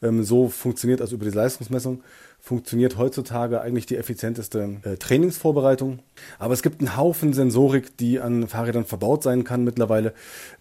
Ähm, 0.00 0.22
so 0.22 0.48
funktioniert 0.48 1.00
also 1.00 1.16
über 1.16 1.24
die 1.24 1.36
Leistungsmessung 1.36 2.02
funktioniert 2.44 2.98
heutzutage 2.98 3.62
eigentlich 3.62 3.86
die 3.86 3.96
effizienteste 3.96 4.76
äh, 4.82 4.96
Trainingsvorbereitung. 4.98 6.00
Aber 6.38 6.52
es 6.52 6.62
gibt 6.62 6.80
einen 6.80 6.94
Haufen 6.94 7.32
Sensorik, 7.32 7.96
die 7.96 8.20
an 8.20 8.48
Fahrrädern 8.48 8.84
verbaut 8.84 9.22
sein 9.22 9.44
kann 9.44 9.64
mittlerweile. 9.64 10.12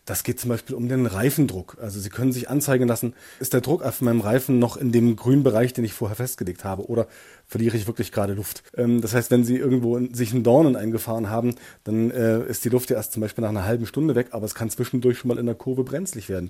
Das 0.06 0.24
geht 0.24 0.40
zum 0.40 0.50
Beispiel 0.50 0.76
um 0.76 0.90
den 0.90 1.06
Reifendruck. 1.06 1.78
Also 1.82 2.00
Sie 2.00 2.10
können 2.10 2.34
sich 2.34 2.50
anzeigen 2.50 2.88
lassen, 2.88 3.14
ist 3.40 3.54
der 3.54 3.62
Druck 3.62 3.84
auf 3.84 4.02
meinem 4.02 4.20
Reifen 4.20 4.60
noch 4.60 4.76
in 4.76 4.92
dem 4.92 5.16
grünen 5.16 5.44
Bereich, 5.44 5.74
den 5.74 5.86
ich 5.86 5.94
vorher 5.94 6.18
festgelegt 6.18 6.66
habe, 6.66 6.90
oder 6.90 7.08
verliere 7.48 7.78
ich 7.78 7.88
wirklich 7.88 8.12
gerade 8.12 8.34
Luft. 8.34 8.64
Ähm, 8.76 9.00
das 9.00 9.14
heißt, 9.14 9.32
wenn 9.32 9.44
Sie 9.44 9.56
irgendwo 9.56 9.96
in, 9.96 10.14
sich 10.14 10.34
einen 10.34 10.44
Dornen 10.44 10.76
eingefahren 10.76 11.30
haben, 11.30 11.56
dann 11.84 12.12
äh, 12.12 12.46
ist 12.46 12.66
die 12.66 12.70
Luft 12.70 12.90
ja 12.90 12.98
erst 12.98 13.14
zum 13.14 13.22
Beispiel 13.22 13.44
nach 13.44 13.50
einer 13.50 13.66
halben 13.66 13.86
Stunde 13.86 14.16
weg, 14.16 14.30
aber 14.32 14.46
es 14.46 14.56
kann 14.56 14.70
zwischendurch 14.70 15.20
schon 15.20 15.30
mal 15.30 15.38
in 15.38 15.46
der 15.46 15.56
Kurve 15.56 15.84
brenzlig 15.84 16.30
werden. 16.30 16.50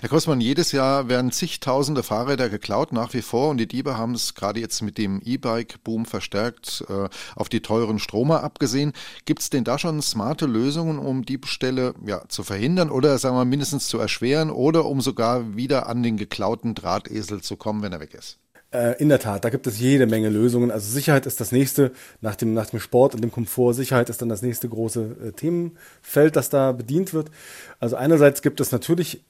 Herr 0.00 0.08
Grossmann, 0.08 0.40
jedes 0.40 0.72
Jahr 0.72 1.08
werden 1.08 1.32
zigtausende 1.32 2.02
Fahrräder 2.02 2.48
geklaut, 2.48 2.92
nach 2.92 3.14
wie 3.14 3.22
vor, 3.22 3.50
und 3.50 3.58
die 3.58 3.66
Diebe 3.66 3.98
haben 3.98 4.14
es 4.14 4.34
gerade 4.34 4.60
jetzt 4.60 4.82
mit 4.82 4.96
dem 4.96 5.20
E-Bike-Boom 5.24 6.06
verstärkt 6.06 6.84
äh, 6.88 7.08
auf 7.36 7.48
die 7.48 7.60
teuren 7.60 7.98
Stromer 7.98 8.42
abgesehen. 8.42 8.92
Gibt 9.24 9.42
es 9.42 9.50
denn 9.50 9.64
da 9.64 9.78
schon 9.78 10.00
smarte 10.02 10.46
Lösungen, 10.46 10.98
um 10.98 11.24
Diebstähle 11.24 11.94
ja, 12.06 12.22
zu 12.28 12.42
verhindern 12.42 12.90
oder 12.94 13.18
sagen 13.18 13.36
wir 13.36 13.44
mindestens 13.44 13.88
zu 13.88 13.98
erschweren 13.98 14.50
oder 14.50 14.86
um 14.86 15.00
sogar 15.00 15.56
wieder 15.56 15.88
an 15.88 16.02
den 16.02 16.16
geklauten 16.16 16.74
Drahtesel 16.74 17.42
zu 17.42 17.56
kommen, 17.56 17.82
wenn 17.82 17.92
er 17.92 18.00
weg 18.00 18.14
ist? 18.14 18.38
Äh, 18.74 19.00
in 19.00 19.08
der 19.08 19.20
Tat, 19.20 19.44
da 19.44 19.50
gibt 19.50 19.66
es 19.66 19.78
jede 19.78 20.06
Menge 20.06 20.28
Lösungen. 20.28 20.70
Also 20.70 20.90
Sicherheit 20.90 21.26
ist 21.26 21.40
das 21.40 21.52
nächste, 21.52 21.92
nach 22.20 22.34
dem, 22.34 22.54
nach 22.54 22.70
dem 22.70 22.80
Sport 22.80 23.14
und 23.14 23.22
dem 23.22 23.30
Komfort, 23.30 23.74
Sicherheit 23.74 24.08
ist 24.10 24.22
dann 24.22 24.28
das 24.28 24.42
nächste 24.42 24.68
große 24.68 25.16
äh, 25.28 25.32
Themenfeld, 25.32 26.36
das 26.36 26.48
da 26.48 26.72
bedient 26.72 27.12
wird. 27.12 27.30
Also 27.78 27.96
einerseits 27.96 28.42
gibt 28.42 28.60
es 28.60 28.72
natürlich 28.72 29.22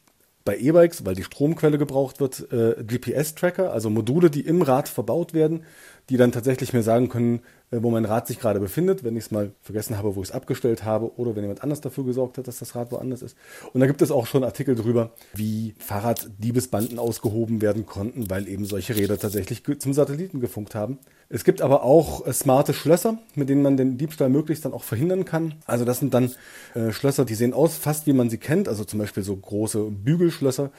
bei 0.45 0.59
E-Bikes, 0.59 1.07
weil 1.07 1.15
die 1.15 1.25
Stromquelle 1.25 1.79
gebraucht 1.79 2.21
wird, 2.21 2.53
äh, 2.53 2.83
GPS-Tracker, 2.85 3.73
also 3.73 3.89
Module, 3.89 4.31
die 4.31 4.43
im 4.43 4.63
Rad 4.63 4.89
verbaut 4.89 5.33
werden, 5.33 5.65
die 6.11 6.17
dann 6.17 6.33
tatsächlich 6.33 6.73
mir 6.73 6.83
sagen 6.83 7.09
können, 7.09 7.41
äh, 7.71 7.83
wo 7.83 7.91
mein 7.91 8.05
Rad 8.05 8.27
sich 8.27 8.39
gerade 8.39 8.61
befindet, 8.61 9.05
wenn 9.05 9.17
ich 9.17 9.25
es 9.25 9.31
mal 9.31 9.53
vergessen 9.63 9.97
habe, 9.97 10.15
wo 10.17 10.23
ich 10.23 10.29
es 10.29 10.35
abgestellt 10.35 10.85
habe 10.85 11.19
oder 11.19 11.35
wenn 11.35 11.43
jemand 11.43 11.63
anders 11.63 11.81
dafür 11.81 12.05
gesorgt 12.05 12.39
hat, 12.39 12.47
dass 12.47 12.59
das 12.59 12.75
Rad 12.75 12.93
woanders 12.93 13.23
ist. 13.23 13.37
Und 13.73 13.81
da 13.81 13.87
gibt 13.87 14.03
es 14.03 14.11
auch 14.11 14.27
schon 14.27 14.45
Artikel 14.45 14.75
drüber, 14.75 15.13
wie 15.35 15.75
Fahrraddiebesbanden 15.79 16.99
ausgehoben 16.99 17.63
werden 17.63 17.87
konnten, 17.87 18.31
weil 18.31 18.49
eben 18.49 18.65
solche 18.65 18.97
Räder 18.97 19.19
tatsächlich 19.19 19.63
zum 19.79 19.93
Satelliten 19.93 20.41
gefunkt 20.41 20.75
haben. 20.75 20.99
Es 21.31 21.43
gibt 21.43 21.63
aber 21.63 21.83
auch 21.83 22.27
äh, 22.27 22.33
smarte 22.33 22.75
Schlösser, 22.75 23.19
mit 23.35 23.49
denen 23.49 23.63
man 23.63 23.77
den 23.77 23.97
Diebstahl 23.97 24.29
möglichst 24.29 24.65
dann 24.65 24.73
auch 24.73 24.85
verhindern 24.85 25.25
kann. 25.25 25.55
Also 25.67 25.85
das 25.85 25.99
sind 25.99 26.13
dann 26.13 26.33
äh, 26.75 26.93
Schlösser, 26.93 27.25
die 27.25 27.35
sehen 27.35 27.55
aus 27.55 27.77
fast 27.77 28.07
wie 28.07 28.13
man 28.13 28.31
sie 28.31 28.39
kennt, 28.39 28.69
also 28.69 28.85
zum 28.85 28.99
Beispiel 28.99 29.23
so 29.23 29.35
große 29.35 29.91
Bügelschlösser. 29.91 30.71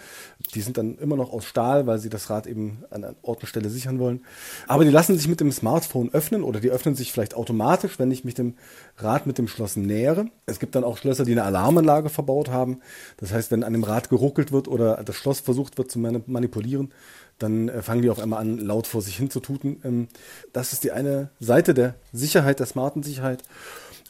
Die 0.54 0.62
sind 0.62 0.78
dann 0.78 0.98
immer 1.00 1.16
noch 1.16 1.34
aus 1.34 1.46
Stahl, 1.46 1.88
weil 1.88 2.00
sie 2.00 2.10
das 2.10 2.30
Rad 2.30 2.48
eben 2.48 2.84
an 2.92 3.16
Ort 3.24 3.42
und 3.42 3.48
Stelle 3.48 3.70
sichern 3.70 4.00
wollen. 4.00 4.24
Aber 4.68 4.86
die 4.86 4.92
lassen 4.92 5.15
sich 5.18 5.28
mit 5.28 5.40
dem 5.40 5.52
Smartphone 5.52 6.14
öffnen 6.14 6.44
oder 6.44 6.60
die 6.60 6.70
öffnen 6.70 6.96
sich 6.96 7.12
vielleicht 7.12 7.36
automatisch, 7.36 8.00
wenn 8.00 8.12
ich 8.12 8.24
mich 8.24 8.34
dem 8.34 8.56
Rad 8.98 9.28
mit 9.28 9.38
dem 9.38 9.48
Schloss 9.48 9.76
nähere. 9.76 10.28
Es 10.46 10.60
gibt 10.60 10.76
dann 10.76 10.84
auch 10.84 10.98
Schlösser, 10.98 11.26
die 11.26 11.32
eine 11.32 11.44
Alarmanlage 11.44 12.10
verbaut 12.10 12.50
haben. 12.50 12.82
Das 13.18 13.32
heißt, 13.32 13.52
wenn 13.52 13.64
an 13.64 13.74
dem 13.74 13.84
Rad 13.84 14.10
geruckelt 14.10 14.52
wird 14.52 14.68
oder 14.68 15.04
das 15.04 15.16
Schloss 15.16 15.40
versucht 15.40 15.78
wird 15.78 15.92
zu 15.92 16.00
manipulieren, 16.00 16.92
dann 17.40 17.70
äh, 17.70 17.82
fangen 17.82 18.02
die 18.02 18.10
auf 18.10 18.20
einmal 18.20 18.40
an, 18.40 18.58
laut 18.60 18.88
vor 18.88 19.02
sich 19.02 19.18
hin 19.18 19.30
zu 19.30 19.40
tuten. 19.40 19.82
Ähm, 19.84 20.08
das 20.54 20.74
ist 20.74 20.84
die 20.84 20.92
eine 20.92 21.30
Seite 21.40 21.74
der 21.74 21.96
Sicherheit, 22.14 22.60
der 22.60 22.66
smarten 22.66 23.04
Sicherheit. 23.04 23.44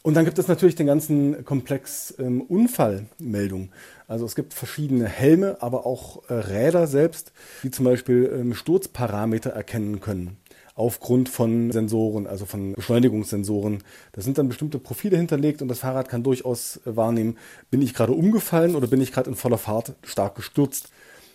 Und 0.03 0.13
dann 0.13 0.25
gibt 0.25 0.37
es 0.37 0.47
natürlich 0.47 0.75
den 0.75 0.85
ganzen 0.85 1.45
Komplex 1.45 2.13
ähm, 2.19 2.41
Unfallmeldung. 2.41 3.71
Also 4.07 4.25
es 4.25 4.35
gibt 4.35 4.53
verschiedene 4.53 5.07
Helme, 5.07 5.57
aber 5.61 5.87
auch 5.87 6.29
äh, 6.29 6.35
Räder 6.35 6.85
selbst, 6.85 7.31
die 7.63 7.71
zum 7.71 7.85
Beispiel 7.85 8.31
ähm, 8.31 8.53
Sturzparameter 8.53 9.49
erkennen 9.49 10.01
können 10.01 10.37
aufgrund 10.75 11.29
von 11.29 11.71
Sensoren, 11.71 12.27
also 12.27 12.45
von 12.45 12.73
Beschleunigungssensoren. 12.73 13.83
Da 14.11 14.21
sind 14.21 14.37
dann 14.37 14.49
bestimmte 14.49 14.77
Profile 14.77 15.17
hinterlegt 15.17 15.61
und 15.61 15.69
das 15.69 15.79
Fahrrad 15.79 16.09
kann 16.09 16.21
durchaus 16.21 16.77
äh, 16.85 16.95
wahrnehmen, 16.95 17.37
bin 17.71 17.81
ich 17.81 17.93
gerade 17.93 18.11
umgefallen 18.11 18.75
oder 18.75 18.87
bin 18.87 19.01
ich 19.01 19.11
gerade 19.11 19.29
in 19.29 19.35
voller 19.35 19.57
Fahrt 19.57 19.95
stark 20.03 20.35
gestürzt 20.35 20.89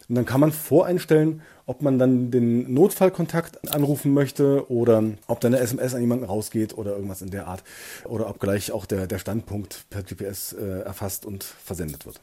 Und 0.08 0.14
dann 0.14 0.26
kann 0.26 0.40
man 0.40 0.52
voreinstellen, 0.52 1.40
ob 1.64 1.82
man 1.82 1.98
dann 1.98 2.30
den 2.30 2.72
Notfallkontakt 2.74 3.72
anrufen 3.74 4.12
möchte 4.12 4.70
oder 4.70 5.04
ob 5.26 5.40
dann 5.40 5.54
eine 5.54 5.62
SMS 5.62 5.94
an 5.94 6.02
jemanden 6.02 6.24
rausgeht 6.24 6.76
oder 6.76 6.92
irgendwas 6.92 7.22
in 7.22 7.30
der 7.30 7.46
Art. 7.46 7.62
Oder 8.04 8.28
ob 8.28 8.40
gleich 8.40 8.72
auch 8.72 8.86
der, 8.86 9.06
der 9.06 9.18
Standpunkt 9.18 9.86
per 9.88 10.02
GPS 10.02 10.52
äh, 10.52 10.80
erfasst 10.80 11.24
und 11.24 11.44
versendet 11.44 12.06
wird. 12.06 12.20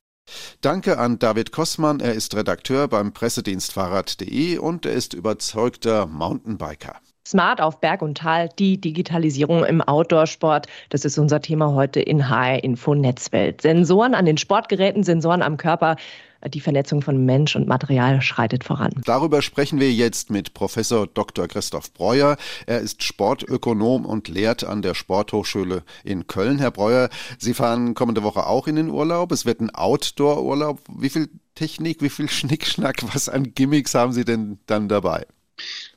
Danke 0.62 0.98
an 0.98 1.18
David 1.18 1.52
Kossmann. 1.52 2.00
Er 2.02 2.14
ist 2.14 2.36
Redakteur 2.36 2.88
beim 2.90 3.14
Pressedienst 3.14 3.72
Fahrrad.de 3.72 4.58
und 4.58 4.86
er 4.86 4.92
ist 4.94 5.14
überzeugter 5.14 6.06
Mountainbiker. 6.06 6.96
Smart 7.28 7.60
auf 7.60 7.82
Berg 7.82 8.02
und 8.02 8.20
Tal, 8.20 8.50
die 8.58 8.80
Digitalisierung 8.80 9.66
im 9.66 9.82
Outdoorsport. 9.82 10.68
Das 10.90 11.04
ist 11.04 11.18
unser 11.18 11.42
Thema 11.42 11.74
heute 11.74 12.00
in 12.00 12.30
HR 12.30 12.64
Info 12.64 12.96
Netzwelt. 12.96 13.62
Sensoren 13.62 14.16
an 14.16 14.26
den 14.26 14.38
Sportgeräten, 14.38 15.04
Sensoren 15.04 15.42
am 15.42 15.58
Körper. 15.58 15.98
Die 16.48 16.62
Vernetzung 16.62 17.02
von 17.02 17.26
Mensch 17.26 17.56
und 17.56 17.68
Material 17.68 18.22
schreitet 18.22 18.64
voran. 18.64 18.92
Darüber 19.04 19.42
sprechen 19.42 19.80
wir 19.80 19.92
jetzt 19.92 20.30
mit 20.30 20.54
Professor 20.54 21.08
Dr. 21.08 21.48
Christoph 21.48 21.92
Breuer. 21.94 22.38
Er 22.66 22.80
ist 22.80 23.04
Sportökonom 23.04 24.06
und 24.06 24.30
lehrt 24.30 24.64
an 24.64 24.82
der 24.82 24.94
Sporthochschule 24.94 25.84
in 26.06 26.28
Köln. 26.28 26.60
Herr 26.60 26.72
Breuer, 26.72 27.10
Sie 27.40 27.54
fahren 27.54 27.96
kommende 27.96 28.24
Woche 28.24 28.46
auch 28.46 28.68
in 28.68 28.76
den 28.78 28.90
Urlaub. 28.90 29.32
Es 29.32 29.46
wird 29.46 29.60
ein 29.60 29.74
Outdoor-Urlaub. 29.74 30.80
Wie 30.96 31.10
viel 31.10 31.28
Technik, 31.56 32.02
wie 32.02 32.10
viel 32.10 32.30
Schnickschnack, 32.30 33.04
was 33.14 33.28
an 33.28 33.56
Gimmicks 33.56 33.96
haben 33.96 34.14
Sie 34.14 34.24
denn 34.24 34.60
dann 34.68 34.88
dabei? 34.88 35.26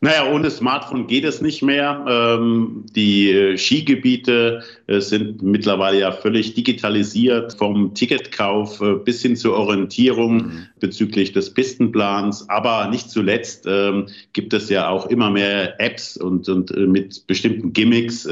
Naja, 0.02 0.32
ohne 0.32 0.50
Smartphone 0.50 1.06
geht 1.06 1.24
es 1.24 1.42
nicht 1.42 1.60
mehr. 1.62 2.02
Ähm, 2.08 2.86
die 2.96 3.30
äh, 3.32 3.58
Skigebiete 3.58 4.62
äh, 4.86 4.98
sind 4.98 5.42
mittlerweile 5.42 6.00
ja 6.00 6.10
völlig 6.10 6.54
digitalisiert, 6.54 7.52
vom 7.52 7.92
Ticketkauf 7.92 8.80
äh, 8.80 8.94
bis 8.94 9.20
hin 9.20 9.36
zur 9.36 9.58
Orientierung 9.58 10.36
mhm. 10.36 10.66
bezüglich 10.80 11.32
des 11.32 11.52
Pistenplans. 11.52 12.48
Aber 12.48 12.88
nicht 12.88 13.10
zuletzt 13.10 13.66
ähm, 13.68 14.06
gibt 14.32 14.54
es 14.54 14.70
ja 14.70 14.88
auch 14.88 15.04
immer 15.04 15.28
mehr 15.28 15.78
Apps 15.78 16.16
und, 16.16 16.48
und 16.48 16.70
äh, 16.70 16.86
mit 16.86 17.26
bestimmten 17.26 17.74
Gimmicks, 17.74 18.26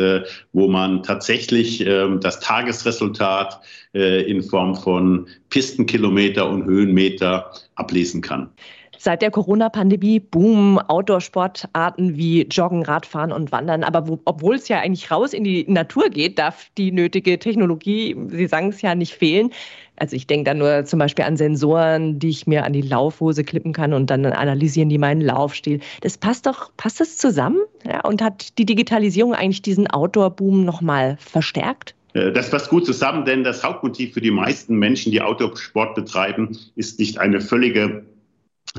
wo 0.53 0.69
man 0.69 1.03
tatsächlich 1.03 1.85
ähm, 1.87 2.21
das 2.21 2.41
Tagesresultat 2.41 3.61
in 3.93 4.43
Form 4.43 4.75
von 4.75 5.27
Pistenkilometer 5.49 6.49
und 6.49 6.65
Höhenmeter 6.65 7.53
ablesen 7.75 8.21
kann. 8.21 8.51
Seit 9.01 9.23
der 9.23 9.31
Corona-Pandemie 9.31 10.19
boomen 10.19 10.79
Outdoor-Sportarten 10.79 12.17
wie 12.17 12.43
Joggen, 12.43 12.83
Radfahren 12.83 13.31
und 13.31 13.53
Wandern. 13.53 13.85
Aber 13.85 14.09
wo, 14.09 14.19
obwohl 14.25 14.57
es 14.57 14.67
ja 14.67 14.81
eigentlich 14.81 15.13
raus 15.13 15.33
in 15.33 15.45
die 15.45 15.65
Natur 15.69 16.11
geht, 16.11 16.41
darf 16.41 16.67
die 16.77 16.91
nötige 16.91 17.39
Technologie, 17.39 18.17
Sie 18.27 18.47
sagen 18.49 18.71
es 18.71 18.83
ja, 18.83 18.97
nicht 18.97 19.15
fehlen. 19.15 19.51
Also 19.95 20.17
ich 20.17 20.27
denke 20.27 20.51
da 20.51 20.55
nur 20.55 20.85
zum 20.85 20.99
Beispiel 20.99 21.25
an 21.25 21.37
Sensoren, 21.37 22.19
die 22.19 22.31
ich 22.31 22.49
mir 22.49 22.65
an 22.65 22.73
die 22.73 22.83
Laufhose 22.83 23.45
klippen 23.45 23.73
kann 23.73 23.93
und 23.93 24.11
dann 24.11 24.27
analysieren 24.27 24.89
die 24.89 24.99
meinen 24.99 25.21
Laufstil. 25.21 25.79
Das 26.01 26.19
passt 26.19 26.47
doch, 26.47 26.73
passt 26.77 26.99
das 26.99 27.17
zusammen? 27.17 27.61
Ja, 27.87 28.01
und 28.01 28.21
hat 28.21 28.59
die 28.59 28.67
Digitalisierung 28.67 29.33
eigentlich 29.33 29.63
diesen 29.63 29.89
Outdoor-Boom 29.89 30.65
nochmal 30.65 31.17
verstärkt? 31.21 31.95
Äh, 32.15 32.33
das 32.33 32.51
passt 32.51 32.69
gut 32.69 32.85
zusammen, 32.85 33.25
denn 33.25 33.45
das 33.45 33.63
Hauptmotiv 33.63 34.15
für 34.15 34.21
die 34.21 34.33
meisten 34.33 34.77
Menschen, 34.77 35.13
die 35.13 35.23
Outdoor-Sport 35.23 35.95
betreiben, 35.95 36.59
ist 36.75 36.99
nicht 36.99 37.19
eine 37.19 37.41
völlige 37.41 38.05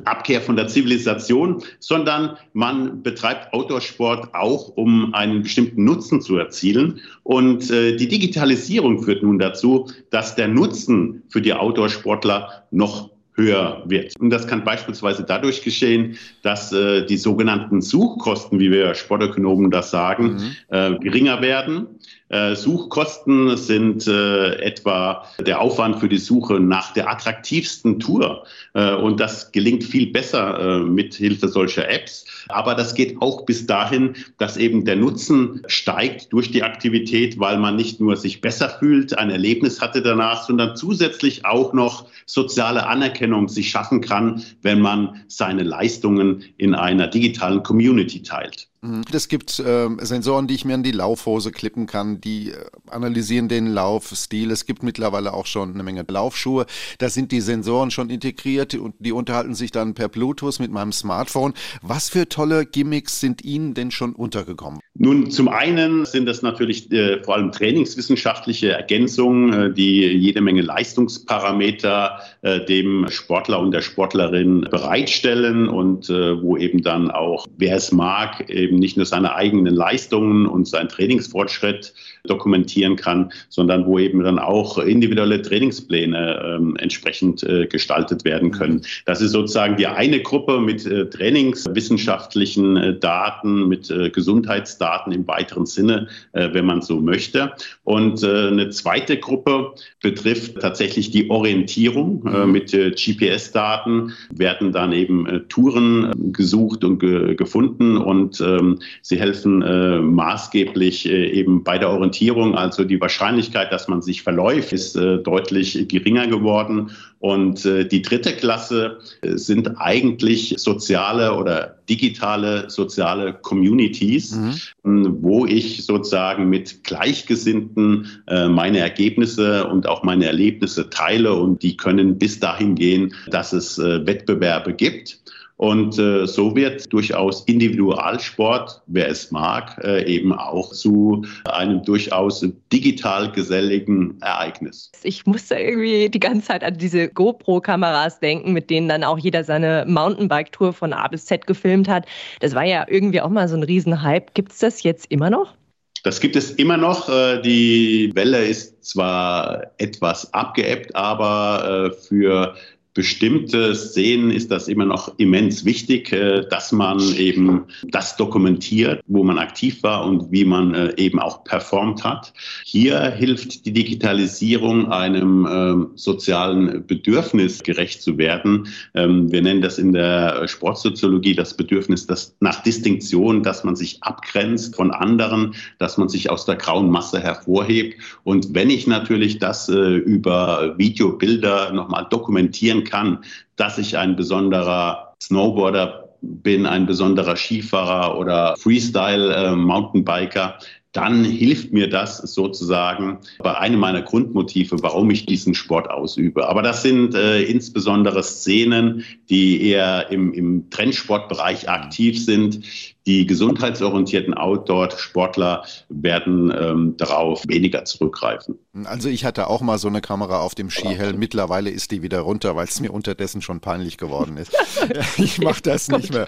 Abkehr 0.06 0.42
von 0.42 0.56
der 0.56 0.68
Zivilisation, 0.68 1.64
sondern 1.80 2.38
man 2.54 3.04
betreibt 3.04 3.54
Outdoor-Sport 3.54 4.34
auch, 4.34 4.70
um 4.76 5.14
einen 5.14 5.44
bestimmten 5.44 5.84
Nutzen 5.84 6.22
zu 6.22 6.38
erzielen. 6.38 7.00
Und 7.24 7.70
äh, 7.72 7.96
die 7.96 8.08
Digitalisierung 8.08 9.04
führt 9.04 9.24
nun 9.24 9.40
dazu, 9.40 9.88
dass 10.10 10.36
der 10.36 10.48
Nutzen 10.48 11.24
für 11.30 11.42
die 11.42 11.54
Outdoor-Sportler 11.54 12.64
noch 12.72 13.10
höher 13.40 13.84
wird. 13.86 14.20
Und 14.20 14.30
das 14.30 14.46
kann 14.46 14.64
beispielsweise 14.64 15.24
dadurch 15.24 15.64
geschehen, 15.64 16.18
dass 16.44 16.72
äh, 16.74 17.06
die 17.06 17.18
sogenannten 17.18 17.82
Suchkosten, 17.82 18.60
wie 18.60 18.70
wir 18.70 18.94
Sportökonomen 18.94 19.72
das 19.72 19.92
sagen, 19.92 20.34
mhm. 20.34 20.56
äh, 20.68 21.00
geringer 21.00 21.42
werden. 21.42 21.88
Äh, 22.30 22.56
Suchkosten 22.56 23.58
sind 23.58 24.08
äh, 24.08 24.54
etwa 24.60 25.26
der 25.40 25.60
Aufwand 25.60 26.00
für 26.00 26.08
die 26.08 26.20
Suche 26.20 26.60
nach 26.60 26.94
der 26.94 27.10
attraktivsten 27.10 28.00
Tour. 28.00 28.46
Äh, 28.76 28.94
und 28.94 29.20
das 29.20 29.52
gelingt 29.52 29.84
viel 29.84 30.12
besser 30.12 30.60
äh, 30.60 30.80
mit 30.84 31.16
Hilfe 31.16 31.48
solcher 31.48 31.90
Apps. 31.90 32.26
Aber 32.48 32.76
das 32.76 32.94
geht 32.94 33.20
auch 33.22 33.46
bis 33.46 33.66
dahin, 33.66 34.16
dass 34.38 34.58
eben 34.58 34.86
der 34.86 34.96
Nutzen 34.96 35.64
steigt 35.66 36.32
durch 36.32 36.52
die 36.52 36.62
Aktivität, 36.62 37.40
weil 37.40 37.58
man 37.58 37.76
nicht 37.76 38.00
nur 38.00 38.16
sich 38.16 38.42
besser 38.42 38.70
fühlt, 38.70 39.18
ein 39.18 39.32
Erlebnis 39.32 39.82
hatte 39.82 40.04
danach, 40.04 40.46
sondern 40.46 40.76
zusätzlich 40.76 41.46
auch 41.46 41.74
noch 41.74 42.06
soziale 42.28 42.86
Anerkennung 42.86 43.50
sich 43.50 43.72
schaffen 43.72 44.02
kann, 44.02 44.44
wenn 44.62 44.82
man 44.82 45.24
seine 45.28 45.64
Leistungen 45.64 46.44
in 46.58 46.76
einer 46.76 47.08
digitalen 47.08 47.64
Community 47.64 48.22
teilt. 48.22 48.69
Mhm. 48.82 49.04
Es 49.12 49.28
gibt 49.28 49.60
äh, 49.60 49.88
Sensoren, 50.00 50.48
die 50.48 50.56
ich 50.56 50.66
mir 50.66 50.76
an 50.76 50.84
die 50.84 50.92
Laufhose 50.92 51.52
klippen 51.52 51.86
kann, 51.86 52.22
die 52.22 52.52
äh, 52.52 52.56
analysieren 52.90 53.50
den 53.50 53.68
Laufstil. 53.68 54.52
Es 54.52 54.66
gibt 54.66 54.84
mittlerweile 54.84 55.34
auch 55.34 55.46
schon 55.46 55.74
eine 55.74 55.84
Menge 55.84 56.06
Laufschuhe. 56.08 56.66
Da 56.98 57.10
sind 57.10 57.32
die 57.32 57.42
Sensoren 57.42 57.92
schon 57.92 58.10
integriert 58.10 58.76
und 58.76 58.96
die 59.00 59.12
unterhalten 59.12 59.54
sich 59.54 59.72
dann 59.72 59.94
per 59.94 60.08
Bluetooth 60.08 60.60
mit 60.60 60.72
meinem 60.72 60.92
Smartphone. 60.92 61.54
Was 61.82 62.10
für 62.10 62.30
tolle 62.30 62.66
Gimmicks 62.66 63.20
sind 63.20 63.44
Ihnen 63.44 63.74
denn 63.74 63.92
schon 63.92 64.14
untergekommen? 64.14 64.80
Nun, 65.02 65.32
zum 65.32 65.48
einen 65.48 66.06
sind 66.06 66.26
das 66.26 66.42
natürlich 66.42 66.92
äh, 66.92 67.24
vor 67.24 67.36
allem 67.36 67.52
trainingswissenschaftliche 67.52 68.72
Ergänzungen, 68.72 69.54
äh, 69.54 69.74
die 69.74 70.06
jede 70.06 70.42
Menge 70.42 70.62
Leistungsparameter 70.62 72.20
äh, 72.42 72.66
dem 72.66 73.08
Sportler 73.10 73.60
und 73.60 73.72
der 73.72 73.82
Sportlerin 73.82 74.68
bereitstellen 74.70 75.68
und 75.68 76.10
äh, 76.10 76.42
wo 76.42 76.58
eben 76.58 76.82
dann 76.82 77.12
auch, 77.12 77.48
wer 77.58 77.76
es 77.76 77.92
mag, 77.92 78.50
eben 78.50 78.69
nicht 78.78 78.98
nur 78.98 79.06
seine 79.06 79.36
eigenen 79.36 79.74
Leistungen 79.74 80.46
und 80.46 80.68
seinen 80.68 80.90
Trainingsfortschritt 80.90 81.94
dokumentieren 82.24 82.96
kann, 82.96 83.32
sondern 83.50 83.86
wo 83.86 84.00
eben 84.00 84.24
dann 84.24 84.40
auch 84.40 84.78
individuelle 84.78 85.42
Trainingspläne 85.42 86.58
ähm, 86.58 86.76
entsprechend 86.78 87.44
äh, 87.44 87.68
gestaltet 87.68 88.26
werden 88.26 88.52
können. 88.52 88.82
Das 89.06 89.22
ist 89.22 89.32
sozusagen 89.32 89.78
die 89.78 89.88
eine 89.88 90.22
Gruppe 90.22 90.60
mit 90.60 90.86
äh, 90.86 91.10
trainingswissenschaftlichen 91.10 92.78
äh, 92.78 93.00
Daten, 93.00 93.68
mit 93.68 93.90
äh, 93.90 94.10
Gesundheitsdaten 94.10 95.12
im 95.14 95.28
weiteren 95.28 95.66
Sinne, 95.66 96.08
äh, 96.34 96.50
wenn 96.52 96.66
man 96.66 96.82
so 96.82 97.00
möchte. 97.00 97.54
Und 97.84 98.24
äh, 98.24 98.48
eine 98.48 98.70
zweite 98.70 99.18
Gruppe 99.18 99.74
betrifft 100.02 100.60
tatsächlich 100.60 101.12
die 101.12 101.30
Orientierung. 101.30 102.24
Mhm. 102.24 102.52
mit 102.52 102.72
GPS-Daten 102.72 104.14
werden 104.32 104.72
dann 104.72 104.92
eben 104.92 105.46
Touren 105.50 106.34
gesucht 106.34 106.84
und 106.84 107.00
ge 107.00 107.36
gefunden 107.36 107.98
und 107.98 108.44
ähm, 108.60 108.80
sie 109.02 109.20
helfen 109.20 109.60
maßgeblich 109.60 111.08
eben 111.10 111.64
bei 111.64 111.78
der 111.78 111.90
Orientierung 111.90 112.56
also 112.56 112.84
die 112.84 113.00
Wahrscheinlichkeit, 113.00 113.72
dass 113.72 113.88
man 113.88 114.02
sich 114.02 114.22
verläuft, 114.22 114.74
ist 114.74 114.96
äh, 114.96 115.18
deutlich 115.20 115.88
geringer 115.88 116.28
geworden. 116.28 116.92
Und 117.20 117.66
äh, 117.66 117.86
die 117.86 118.02
dritte 118.02 118.34
Klasse 118.34 119.00
äh, 119.22 119.38
sind 119.38 119.80
eigentlich 119.80 120.56
soziale 120.58 121.36
oder 121.36 121.80
digitale 121.90 122.70
soziale 122.70 123.34
Communities, 123.34 124.38
mhm. 124.84 125.18
wo 125.22 125.46
ich 125.46 125.84
sozusagen 125.86 126.50
mit 126.50 126.84
Gleichgesinnten 126.84 128.08
äh, 128.28 128.48
meine 128.48 128.80
Ergebnisse 128.80 129.68
und 129.68 129.88
auch 129.88 130.04
meine 130.04 130.26
Erlebnisse 130.26 130.90
teile. 130.90 131.34
Und 131.34 131.62
die 131.64 131.76
können 131.76 132.18
bis 132.18 132.40
dahin 132.40 132.76
gehen, 132.76 133.14
dass 133.32 133.52
es 133.52 133.78
äh, 133.80 134.06
Wettbewerbe 134.06 134.74
gibt. 134.74 135.20
Und 135.60 136.00
äh, 136.00 136.26
so 136.26 136.56
wird 136.56 136.92
durchaus 136.94 137.44
Individualsport, 137.44 138.82
wer 138.88 139.10
es 139.10 139.30
mag, 139.30 139.78
äh, 139.84 140.06
eben 140.06 140.32
auch 140.32 140.72
zu 140.72 141.26
einem 141.44 141.84
durchaus 141.84 142.46
digital 142.72 143.30
geselligen 143.34 144.18
Ereignis. 144.22 144.90
Ich 145.04 145.26
musste 145.26 145.56
irgendwie 145.56 146.08
die 146.08 146.20
ganze 146.22 146.48
Zeit 146.48 146.64
an 146.64 146.78
diese 146.78 147.10
GoPro-Kameras 147.10 148.22
denken, 148.22 148.54
mit 148.54 148.70
denen 148.70 148.88
dann 148.88 149.04
auch 149.04 149.18
jeder 149.18 149.44
seine 149.44 149.84
Mountainbike-Tour 149.86 150.72
von 150.72 150.94
A 150.94 151.10
bis 151.10 151.26
Z 151.26 151.46
gefilmt 151.46 151.90
hat. 151.90 152.06
Das 152.40 152.56
war 152.56 152.64
ja 152.64 152.86
irgendwie 152.88 153.20
auch 153.20 153.30
mal 153.30 153.50
so 153.50 153.58
ein 153.58 153.64
Riesenhype. 153.64 154.28
Gibt 154.36 154.54
es 154.54 154.60
das 154.60 154.84
jetzt 154.84 155.08
immer 155.12 155.30
noch? 155.30 155.56
Das 156.04 156.22
gibt 156.22 156.38
es 156.38 156.52
immer 156.52 156.78
noch. 156.78 157.10
Äh, 157.10 157.42
die 157.42 158.12
Welle 158.16 158.46
ist 158.46 158.86
zwar 158.86 159.64
etwas 159.78 160.34
abgeebbt, 160.34 160.96
aber 160.96 161.92
äh, 161.92 161.92
für 161.92 162.56
bestimmte 162.94 163.76
Szenen 163.76 164.32
ist 164.32 164.50
das 164.52 164.68
immer 164.68 164.86
noch 164.86 165.14
immens 165.18 165.64
wichtig, 165.64 166.12
äh, 166.12 166.46
dass 166.50 166.72
man 166.72 167.00
eben 167.16 167.66
das 167.84 168.18
dokumentiert, 168.18 169.02
wo 169.08 169.24
man 169.24 169.38
aktiv 169.38 169.84
war 169.84 170.06
und 170.06 170.32
wie 170.32 170.46
man 170.46 170.74
äh, 170.74 170.94
eben 170.98 171.20
auch 171.20 171.44
performt 171.44 172.04
hat. 172.04 172.34
Hier 172.66 173.12
hilft 173.12 173.66
die 173.66 173.74
Digitalisierung 173.74 174.92
einem 174.92 175.48
ähm, 175.50 175.88
sozialen 175.96 176.86
Bedürfnis 176.88 177.62
gerecht 177.62 178.02
zu 178.02 178.18
werden. 178.18 178.68
Ähm, 178.96 179.32
wir 179.32 179.42
nennen 179.42 179.62
das 179.62 179.78
in 179.78 179.94
der 179.94 180.48
Sportsoziologie 180.48 181.36
das 181.36 181.56
Bedürfnis 181.56 182.08
das 182.08 182.36
nach 182.40 182.64
Distinktion, 182.64 183.44
dass 183.44 183.64
man 183.64 183.76
sich 183.76 184.02
abgrenzt 184.02 184.76
von 184.76 184.92
anderen, 184.92 185.54
dass 185.78 185.98
man 185.98 186.10
sich 186.10 186.30
aus 186.30 186.46
der 186.46 186.56
grauen 186.56 186.90
Masse 186.90 187.20
hervorhebt. 187.20 188.02
Und 188.24 188.56
wenn 188.56 188.70
ich 188.70 188.88
natürlich 188.88 189.38
das 189.38 189.70
äh, 189.70 189.74
über 189.74 190.74
Videobilder 190.78 191.72
nochmal 191.72 192.08
dokumentieren 192.10 192.79
demonstrieren 192.80 192.84
kann, 192.84 193.24
dass 193.56 193.78
ich 193.78 193.98
ein 193.98 194.16
besonderer 194.16 195.16
Snowboarder 195.22 196.10
bin, 196.22 196.66
ein 196.66 196.86
besonderer 196.86 197.36
Skifahrer 197.36 198.18
oder 198.18 198.56
Freestyle-Mountainbiker, 198.58 200.58
äh, 200.60 200.89
dann 200.92 201.24
hilft 201.24 201.72
mir 201.72 201.88
das 201.88 202.18
sozusagen 202.18 203.20
bei 203.40 203.56
einem 203.58 203.80
meiner 203.80 204.02
Grundmotive, 204.02 204.82
warum 204.82 205.12
ich 205.12 205.26
diesen 205.26 205.54
Sport 205.54 205.90
ausübe. 205.90 206.50
Aber 206.50 206.64
das 206.64 206.82
sind 206.82 207.14
äh, 207.14 207.44
insbesondere 207.44 208.24
Szenen, 208.24 209.04
die 209.30 209.62
eher 209.68 210.10
im, 210.10 210.34
im 210.34 210.70
Trendsportbereich 210.72 211.70
aktiv 211.70 212.24
sind, 212.24 212.62
die 213.10 213.26
gesundheitsorientierten 213.26 214.36
Outdoor-Sportler 214.36 215.64
werden 215.90 216.54
ähm, 216.56 216.96
darauf 216.98 217.44
weniger 217.48 217.84
zurückgreifen. 217.86 218.60
Also 218.84 219.10
ich 219.10 219.26
hatte 219.26 219.48
auch 219.48 219.62
mal 219.62 219.80
so 219.80 219.88
eine 219.88 220.02
Kamera 220.02 220.42
auf 220.42 220.54
dem 220.54 220.70
Skihelm. 220.70 221.18
Mittlerweile 221.18 221.72
ist 221.72 221.90
die 221.90 222.04
wieder 222.04 222.20
runter, 222.20 222.56
weil 222.56 222.68
es 222.68 222.80
mir 222.80 222.94
unterdessen 222.94 223.42
schon 223.42 223.62
peinlich 223.62 223.98
geworden 223.98 224.38
ist. 224.38 224.56
ich 225.18 225.40
mache 225.40 225.62
das 225.62 225.88
nicht 225.88 226.14
mehr. 226.14 226.28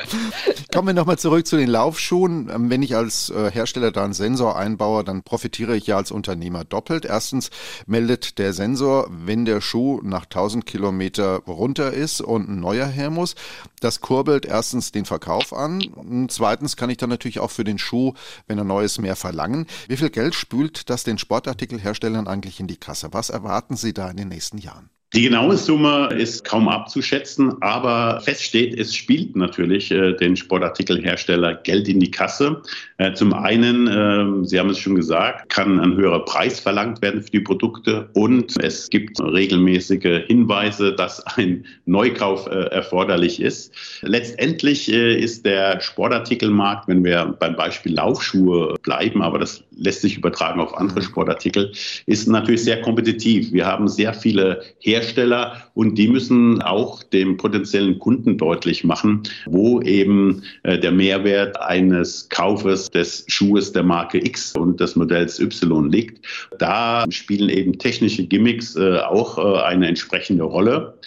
Kommen 0.74 0.88
wir 0.88 0.94
nochmal 0.96 1.20
zurück 1.20 1.46
zu 1.46 1.56
den 1.56 1.70
Laufschuhen. 1.70 2.50
Ähm, 2.54 2.72
wenn 2.72 2.82
ich 2.82 2.96
als 2.96 3.30
äh, 3.30 3.52
Hersteller 3.52 3.92
da 3.92 4.04
einen 4.04 4.14
Sensor 4.14 4.51
einbaue, 4.56 5.04
dann 5.04 5.24
profitiere 5.24 5.76
ich 5.76 5.88
ja 5.88 5.98
als 5.98 6.12
Unternehmer 6.12 6.64
doppelt. 6.64 7.06
Erstens 7.06 7.50
meldet 7.86 8.38
der 8.38 8.54
Sensor, 8.54 9.08
wenn 9.10 9.46
der 9.46 9.62
Schuh 9.62 10.02
nach 10.04 10.24
1000 10.24 10.66
Kilometer 10.66 11.38
runter 11.48 11.92
ist 11.92 12.22
und 12.22 12.50
ein 12.50 12.60
neuer 12.60 12.88
her 12.88 13.10
muss. 13.10 13.36
Das 13.80 14.02
kurbelt 14.02 14.46
erstens 14.46 14.92
den 14.92 15.06
Verkauf 15.06 15.54
an. 15.54 15.82
Und 15.96 16.32
zweitens 16.32 16.76
kann 16.76 16.90
ich 16.90 16.98
dann 16.98 17.10
natürlich 17.10 17.40
auch 17.40 17.52
für 17.52 17.64
den 17.64 17.78
Schuh, 17.78 18.14
wenn 18.48 18.58
er 18.58 18.64
Neues 18.64 19.00
mehr 19.00 19.16
verlangen. 19.16 19.68
Wie 19.88 19.98
viel 19.98 20.10
Geld 20.10 20.36
spült 20.36 20.90
das 20.90 21.04
den 21.04 21.18
Sportartikelherstellern 21.18 22.28
eigentlich 22.28 22.60
in 22.60 22.68
die 22.68 22.78
Kasse? 22.78 23.10
Was 23.12 23.30
erwarten 23.30 23.76
Sie 23.76 23.94
da 23.94 24.10
in 24.10 24.18
den 24.18 24.30
nächsten 24.30 24.58
Jahren? 24.58 24.90
Die 25.14 25.24
genaue 25.24 25.58
Summe 25.58 26.08
ist 26.18 26.46
kaum 26.46 26.70
abzuschätzen, 26.70 27.62
aber 27.62 28.22
fest 28.22 28.44
steht, 28.44 28.80
es 28.80 28.96
spielt 28.96 29.36
natürlich 29.36 29.92
äh, 29.92 30.14
den 30.14 30.38
Sportartikelhersteller 30.38 31.56
Geld 31.56 31.90
in 31.90 32.00
die 32.00 32.10
Kasse. 32.10 32.62
Äh, 32.98 33.14
zum 33.14 33.34
einen, 33.34 33.88
äh, 33.88 34.48
Sie 34.48 34.58
haben 34.58 34.70
es 34.70 34.80
schon 34.80 34.96
gesagt, 34.96 35.50
kann 35.50 35.82
ein 35.82 35.98
höherer 35.98 36.24
Preis 36.24 36.62
verlangt 36.62 37.02
werden 37.02 37.22
für 37.22 37.32
die 37.32 37.42
Produkte 37.42 38.08
und 38.14 38.56
es 38.64 38.90
gibt 38.90 39.20
regelmäßige 39.20 40.28
Hinweise, 40.28 40.94
dass 40.94 41.20
ein 41.36 41.66
Neukauf 41.86 42.48
äh, 42.48 42.68
erforderlich 42.68 43.42
ist. 43.42 43.74
Letztendlich 44.04 44.90
äh, 44.90 45.20
ist 45.20 45.46
der 45.46 45.82
Sportartikelmarkt, 45.82 46.88
wenn 46.88 47.04
wir 47.04 47.36
beim 47.38 47.58
Beispiel 47.58 47.96
Laufschuhe 47.96 48.76
bleiben, 48.82 49.22
aber 49.22 49.40
das 49.40 49.62
lässt 49.76 50.02
sich 50.02 50.18
übertragen 50.18 50.62
auf 50.62 50.78
andere. 50.78 51.02
Sportartikel, 51.02 51.72
ist 52.06 52.28
natürlich 52.28 52.64
sehr 52.64 52.82
kompetitiv. 52.82 53.52
Wir 53.52 53.66
haben 53.66 53.88
sehr 53.88 54.14
viele 54.14 54.62
Hersteller, 54.80 55.01
Hersteller 55.02 55.64
und 55.74 55.98
die 55.98 56.08
müssen 56.08 56.62
auch 56.62 57.04
dem 57.04 57.38
potenziellen 57.38 58.00
Kunden 58.00 58.38
deutlich 58.38 58.84
machen, 58.84 59.24
wo 59.46 59.82
eben 59.82 60.44
äh, 60.64 60.78
der 60.78 60.92
Mehrwert 60.92 61.60
eines 61.60 62.30
Kaufes 62.30 62.90
des 62.90 63.26
Schuhes 63.28 63.72
der 63.74 63.84
Marke 63.84 64.20
X 64.20 64.56
und 64.56 64.80
des 64.80 64.96
Modells 64.96 65.40
Y 65.40 65.90
liegt. 65.90 66.26
Da 66.58 67.06
spielen 67.10 67.50
eben 67.50 67.78
technische 67.78 68.26
Gimmicks 68.26 68.76
äh, 68.76 69.00
auch 69.00 69.38
äh, 69.38 69.62
eine 69.64 69.88
entsprechende 69.88 70.44
Rolle. 70.44 70.98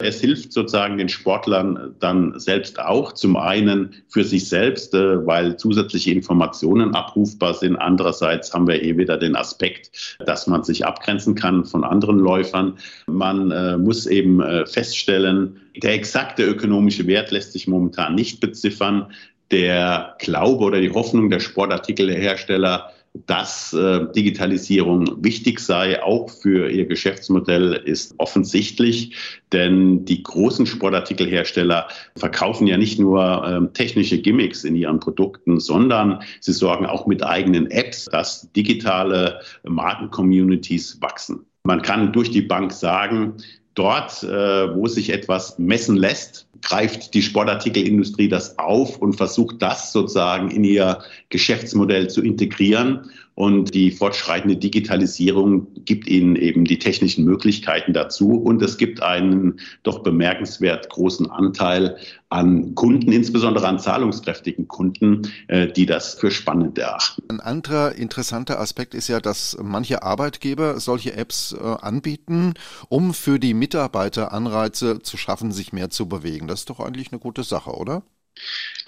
Es 0.00 0.20
hilft 0.20 0.52
sozusagen 0.52 0.98
den 0.98 1.08
Sportlern 1.08 1.94
dann 2.00 2.38
selbst 2.38 2.80
auch, 2.80 3.12
zum 3.12 3.36
einen 3.36 3.94
für 4.08 4.24
sich 4.24 4.48
selbst, 4.48 4.94
äh, 4.94 5.26
weil 5.26 5.56
zusätzliche 5.56 6.10
Informationen 6.10 6.94
abrufbar 6.94 7.54
sind. 7.54 7.76
Andererseits 7.76 8.52
haben 8.52 8.66
wir 8.66 8.82
eh 8.82 8.96
wieder 8.96 9.16
den 9.16 9.36
Aspekt, 9.36 10.16
dass 10.24 10.46
man 10.46 10.64
sich 10.64 10.86
abgrenzen 10.86 11.34
kann 11.34 11.64
von 11.64 11.84
anderen 11.84 12.18
Läufern. 12.18 12.78
Man 13.06 13.50
äh, 13.50 13.76
muss 13.76 14.06
eben 14.06 14.40
äh, 14.40 14.66
feststellen, 14.66 15.60
der 15.82 15.94
exakte 15.94 16.44
ökonomische 16.44 17.06
Wert 17.06 17.30
lässt 17.30 17.52
sich 17.52 17.68
momentan 17.68 18.14
nicht 18.14 18.40
beziffern. 18.40 19.12
Der 19.50 20.14
Glaube 20.18 20.64
oder 20.64 20.80
die 20.80 20.90
Hoffnung 20.90 21.28
der 21.28 21.40
Sportartikelhersteller 21.40 22.92
dass 23.26 23.72
äh, 23.72 24.06
Digitalisierung 24.14 25.24
wichtig 25.24 25.58
sei, 25.58 26.02
auch 26.02 26.30
für 26.30 26.70
ihr 26.70 26.86
Geschäftsmodell, 26.86 27.72
ist 27.72 28.14
offensichtlich. 28.18 29.16
Denn 29.52 30.04
die 30.04 30.22
großen 30.22 30.64
Sportartikelhersteller 30.66 31.88
verkaufen 32.16 32.68
ja 32.68 32.76
nicht 32.76 33.00
nur 33.00 33.44
ähm, 33.46 33.72
technische 33.72 34.20
Gimmicks 34.20 34.62
in 34.62 34.76
ihren 34.76 35.00
Produkten, 35.00 35.58
sondern 35.58 36.22
sie 36.40 36.52
sorgen 36.52 36.86
auch 36.86 37.06
mit 37.06 37.24
eigenen 37.24 37.68
Apps, 37.70 38.04
dass 38.04 38.50
digitale 38.52 39.40
Markencommunities 39.64 41.02
wachsen. 41.02 41.46
Man 41.64 41.82
kann 41.82 42.12
durch 42.12 42.30
die 42.30 42.42
Bank 42.42 42.72
sagen, 42.72 43.36
dort, 43.74 44.22
äh, 44.22 44.74
wo 44.74 44.86
sich 44.86 45.10
etwas 45.10 45.58
messen 45.58 45.96
lässt, 45.96 46.46
greift 46.62 47.14
die 47.14 47.22
Sportartikelindustrie 47.22 48.28
das 48.28 48.58
auf 48.58 48.98
und 48.98 49.14
versucht 49.14 49.62
das 49.62 49.92
sozusagen 49.92 50.50
in 50.50 50.64
ihr 50.64 51.00
Geschäftsmodell 51.28 52.08
zu 52.08 52.22
integrieren. 52.22 53.10
Und 53.40 53.72
die 53.72 53.90
fortschreitende 53.90 54.54
Digitalisierung 54.54 55.68
gibt 55.86 56.06
ihnen 56.06 56.36
eben 56.36 56.66
die 56.66 56.78
technischen 56.78 57.24
Möglichkeiten 57.24 57.94
dazu. 57.94 58.32
Und 58.32 58.60
es 58.60 58.76
gibt 58.76 59.02
einen 59.02 59.60
doch 59.82 60.00
bemerkenswert 60.00 60.90
großen 60.90 61.30
Anteil 61.30 61.96
an 62.28 62.74
Kunden, 62.74 63.10
insbesondere 63.12 63.66
an 63.66 63.78
zahlungskräftigen 63.78 64.68
Kunden, 64.68 65.22
äh, 65.48 65.68
die 65.68 65.86
das 65.86 66.12
für 66.16 66.30
spannend 66.30 66.76
erachten. 66.76 67.22
Ein 67.30 67.40
anderer 67.40 67.94
interessanter 67.94 68.60
Aspekt 68.60 68.92
ist 68.92 69.08
ja, 69.08 69.20
dass 69.20 69.56
manche 69.62 70.02
Arbeitgeber 70.02 70.78
solche 70.78 71.14
Apps 71.14 71.54
äh, 71.54 71.64
anbieten, 71.64 72.52
um 72.90 73.14
für 73.14 73.38
die 73.38 73.54
Mitarbeiter 73.54 74.34
Anreize 74.34 75.00
zu 75.00 75.16
schaffen, 75.16 75.50
sich 75.50 75.72
mehr 75.72 75.88
zu 75.88 76.10
bewegen. 76.10 76.46
Das 76.46 76.60
ist 76.60 76.68
doch 76.68 76.78
eigentlich 76.78 77.10
eine 77.10 77.20
gute 77.20 77.42
Sache, 77.42 77.70
oder? 77.70 78.02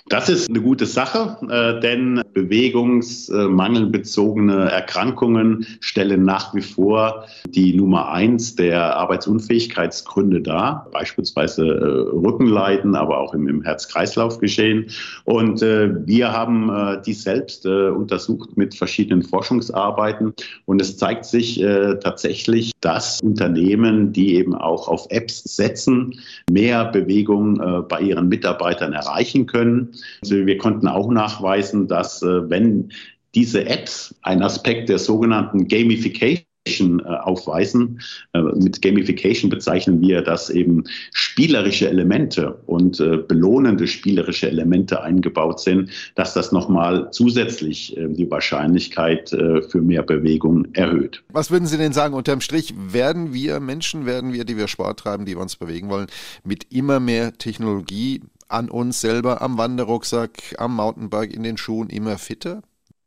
Das 0.09 0.29
ist 0.29 0.51
eine 0.51 0.61
gute 0.61 0.87
Sache, 0.87 1.37
äh, 1.49 1.79
denn 1.81 2.23
bewegungsmangelbezogene 2.35 4.69
Erkrankungen 4.71 5.65
stellen 5.81 6.25
nach 6.25 6.53
wie 6.55 6.61
vor 6.61 7.25
die 7.47 7.75
Nummer 7.75 8.11
eins 8.11 8.57
der 8.57 8.97
Arbeitsunfähigkeitsgründe 8.97 10.43
dar, 10.43 10.89
beispielsweise 10.93 11.67
äh, 11.67 11.85
Rückenleiden, 12.17 12.97
aber 12.97 13.19
auch 13.19 13.33
im, 13.33 13.63
Herz-Kreislauf-Geschehen. 13.63 14.91
Und 15.25 15.63
äh, 15.63 15.95
wir 16.07 16.33
haben 16.33 16.73
dies 17.07 17.23
selbst 17.23 17.65
untersucht 17.67 18.57
mit 18.57 18.75
verschiedenen 18.75 19.23
Forschungsarbeiten 19.23 20.33
und 20.65 20.81
es 20.81 20.97
zeigt 20.97 21.27
sich 21.27 21.63
tatsächlich, 22.03 22.73
dass 22.81 23.21
Unternehmen, 23.21 24.11
die 24.13 24.35
eben 24.37 24.55
auch 24.55 24.89
auf 24.89 25.07
Apps 25.11 25.45
setzen, 25.45 26.19
mehr 26.51 26.87
Bewegung 26.87 27.87
bei 27.89 28.01
ihren 28.01 28.29
Mitarbeitern 28.29 28.95
erreichen 28.95 29.47
können. 29.47 29.92
Also 30.23 30.47
wir 30.47 30.59
konnten 30.59 30.89
auch 30.89 31.11
nachweisen, 31.11 31.89
dass 31.89 32.23
äh, 32.23 32.51
wenn 32.51 32.93
diese 33.35 33.65
Apps 33.67 34.15
ein 34.23 34.43
Aspekt 34.43 34.89
der 34.89 34.99
sogenannten 34.99 35.67
Gamification 35.67 37.01
äh, 37.01 37.09
aufweisen. 37.09 38.01
Äh, 38.35 38.41
mit 38.41 38.83
Gamification 38.83 39.51
bezeichnen 39.51 40.01
wir, 40.01 40.23
dass 40.23 40.51
eben 40.51 40.85
spielerische 41.13 41.89
Elemente 41.89 42.61
und 42.67 42.99
belohnende 43.27 43.87
spielerische 43.87 44.49
Elemente 44.49 45.03
eingebaut 45.03 45.61
sind, 45.61 45.91
dass 46.15 46.35
das 46.35 46.53
nochmal 46.53 47.09
zusätzlich 47.11 47.97
die 47.99 48.31
Wahrscheinlichkeit 48.31 49.31
für 49.31 49.81
mehr 49.81 50.03
Bewegung 50.03 50.67
erhöht. 50.75 51.23
Was 51.33 51.51
würden 51.51 51.67
Sie 51.67 51.79
denn 51.79 51.93
sagen, 51.93 52.15
unterm 52.15 52.43
Strich, 52.43 52.75
werden 52.77 53.33
wir 53.33 53.61
Menschen, 53.61 54.05
werden 54.05 54.33
wir, 54.33 54.45
die 54.45 54.59
wir 54.59 54.69
Sport 54.69 55.01
treiben, 55.01 55.25
die 55.25 55.33
wir 55.33 55.41
uns 55.41 55.57
bewegen 55.57 55.89
wollen, 55.89 56.07
mit 56.45 56.67
immer 56.71 57.01
mehr 57.01 57.33
Technologie 57.39 58.21
an 58.53 58.69
uns 58.69 59.01
selber, 59.01 59.43
am 59.43 59.59
Wanderrucksack, 59.59 60.55
am 60.59 60.77
Mountainbike, 60.77 61.33
in 61.33 61.43
den 61.43 61.57
Schuhen 61.57 61.89
immer 61.89 62.19
fitter? 62.19 62.63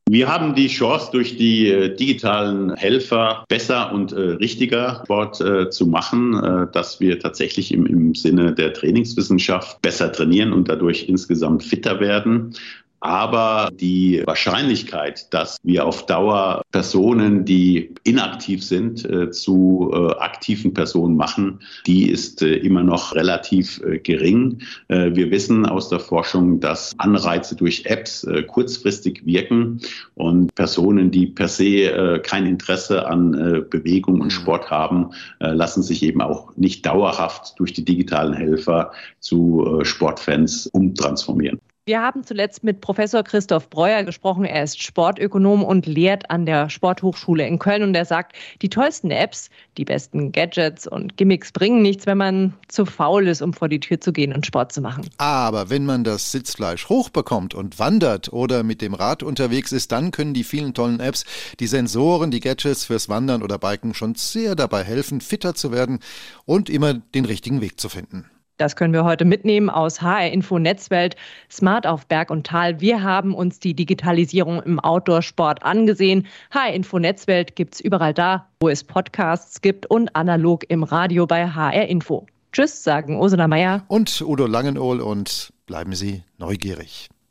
Wir 0.08 0.28
haben 0.28 0.54
die 0.54 0.68
Chance, 0.68 1.10
durch 1.12 1.36
die 1.36 1.68
äh, 1.68 1.96
digitalen 1.96 2.76
Helfer 2.76 3.44
besser 3.50 3.92
und 3.92 4.12
äh, 4.12 4.20
richtiger 4.20 5.02
Sport 5.04 5.42
äh, 5.42 5.72
zu 5.72 5.88
machen, 5.88 6.36
äh, 6.36 6.68
dass 6.72 7.00
wir 7.00 7.20
tatsächlich 7.20 7.74
im, 7.74 7.88
im 7.88 8.14
Sinne 8.14 8.54
der 8.54 8.74
Trainingswissenschaft 8.74 9.82
besser 9.82 10.12
trainieren 10.12 10.54
und 10.54 10.70
dadurch 10.70 11.10
insgesamt 11.10 11.64
fitter 11.64 12.00
werden. 12.00 12.54
Aber 13.06 13.70
die 13.72 14.24
Wahrscheinlichkeit, 14.26 15.32
dass 15.32 15.60
wir 15.62 15.86
auf 15.86 16.08
Dauer 16.08 16.64
Personen, 16.72 17.46
die 17.46 17.94
inaktiv 18.04 18.64
sind, 18.64 19.06
äh, 19.06 19.30
zu 19.30 19.92
äh, 19.94 20.16
aktiven 20.18 20.74
Personen 20.74 21.16
machen, 21.16 21.60
die 21.86 22.10
ist 22.10 22.42
äh, 22.42 22.56
immer 22.56 22.82
noch 22.82 23.14
relativ 23.14 23.80
gering. 24.04 24.60
Wir 24.88 25.32
wissen 25.32 25.66
aus 25.66 25.90
der 25.90 26.00
Forschung, 26.00 26.60
dass 26.60 26.94
Anreize 26.98 27.56
durch 27.56 27.86
Apps 27.86 28.26
kurzfristig 28.48 29.26
wirken 29.26 29.82
und 30.16 30.54
Personen, 30.56 31.12
die 31.12 31.28
per 31.28 31.48
se 31.48 32.22
kein 32.24 32.46
Interesse 32.46 33.08
an 33.08 33.66
Bewegung 33.70 34.22
und 34.22 34.28
mhm. 34.28 34.32
Sport 34.32 34.70
haben, 34.70 35.12
lassen 35.40 35.84
sich 35.84 36.04
eben 36.04 36.22
auch 36.22 36.56
nicht 36.56 36.86
dauerhaft 36.86 37.60
durch 37.60 37.74
die 37.74 37.86
digitalen 37.86 38.34
Helfer 38.34 38.92
zu 39.20 39.80
Sportfans 39.84 40.68
umtransformieren. 40.68 41.60
Wir 41.88 42.02
haben 42.02 42.24
zuletzt 42.24 42.64
mit 42.64 42.82
Professor 42.82 43.22
Christoph 43.22 43.70
Breuer 43.70 44.02
gesprochen. 44.02 44.44
Er 44.44 44.64
ist 44.64 44.82
Sportökonom 44.82 45.64
und 45.64 45.86
lehrt 45.86 46.32
an 46.32 46.48
der 46.48 46.68
Sporthochschule 46.72 47.46
in 47.46 47.60
Köln. 47.60 47.84
Und 47.84 47.94
er 47.94 48.06
sagt, 48.06 48.36
die 48.64 48.70
tollsten 48.70 49.12
Apps, 49.12 49.52
die 49.78 49.86
besten 49.86 50.32
Gadgets 50.32 50.88
und 50.88 51.16
Gimmicks 51.16 51.52
bringen 51.52 51.84
nichts, 51.84 52.08
wenn 52.08 52.18
man 52.18 52.56
zu 52.70 52.88
faul 52.88 53.28
ist, 53.28 53.44
um 53.44 53.54
vor 53.54 53.70
die 53.70 53.80
Tür 53.80 54.02
zu 54.02 54.12
gehen 54.14 54.34
und 54.34 54.48
Sport 54.48 54.72
zu 54.72 54.82
machen. 54.82 55.08
Aber 55.20 55.70
wenn 55.70 55.86
man 55.86 56.04
das 56.04 56.32
Sitzfleisch 56.32 56.90
hochbekommt 56.90 57.54
und 57.54 57.78
wandert 57.78 58.34
oder 58.34 58.64
mit 58.64 58.82
dem 58.82 58.96
Rad 58.96 59.22
unterwegs 59.22 59.72
ist, 59.72 59.92
dann 59.92 60.10
können 60.10 60.34
die 60.34 60.44
vielen 60.44 60.74
tollen 60.74 61.00
Apps, 61.00 61.24
die 61.60 61.68
Sensoren, 61.68 62.32
die 62.32 62.40
Gadgets 62.40 62.86
fürs 62.86 63.10
Wandern 63.10 63.44
oder 63.44 63.60
Biken 63.60 63.94
schon 63.94 64.16
sehr 64.16 64.56
dabei 64.56 64.84
helfen, 64.84 65.22
fitter 65.22 65.54
zu 65.54 65.72
werden 65.72 66.00
und 66.46 66.68
immer 66.68 66.96
den 66.96 67.26
richtigen 67.26 67.62
Weg 67.62 67.80
zu 67.80 67.90
finden. 67.90 68.26
Das 68.58 68.78
können 68.78 68.94
wir 68.94 69.04
heute 69.04 69.26
mitnehmen 69.26 69.70
aus 69.70 70.02
HR 70.02 70.32
Info 70.32 70.58
Netzwelt, 70.60 71.18
Smart 71.52 71.86
auf 71.86 72.06
Berg 72.06 72.30
und 72.30 72.48
Tal. 72.48 72.80
Wir 72.80 73.04
haben 73.04 73.34
uns 73.34 73.60
die 73.60 73.74
Digitalisierung 73.74 74.64
im 74.64 74.80
Outdoor-Sport 74.80 75.64
angesehen. 75.64 76.26
HR 76.52 76.74
Info 76.74 76.98
Netzwelt 76.98 77.58
gibt 77.58 77.76
es 77.76 77.82
überall 77.82 78.14
da, 78.14 78.48
wo 78.62 78.70
es 78.70 78.84
Podcasts 78.84 79.60
gibt 79.62 79.86
und 79.88 80.16
analog 80.16 80.64
im 80.70 80.84
Radio 80.84 81.28
bei 81.28 81.50
HR 81.50 81.88
Info. 81.88 82.26
Tschüss, 82.54 82.82
sagen 82.82 83.20
Ursula 83.20 83.50
Meier 83.50 83.84
und 83.90 84.22
Udo 84.22 84.46
Langenohl 84.48 85.02
und 85.02 85.52
bleiben 85.66 85.94
Sie 85.94 86.24
neugierig. 86.38 87.10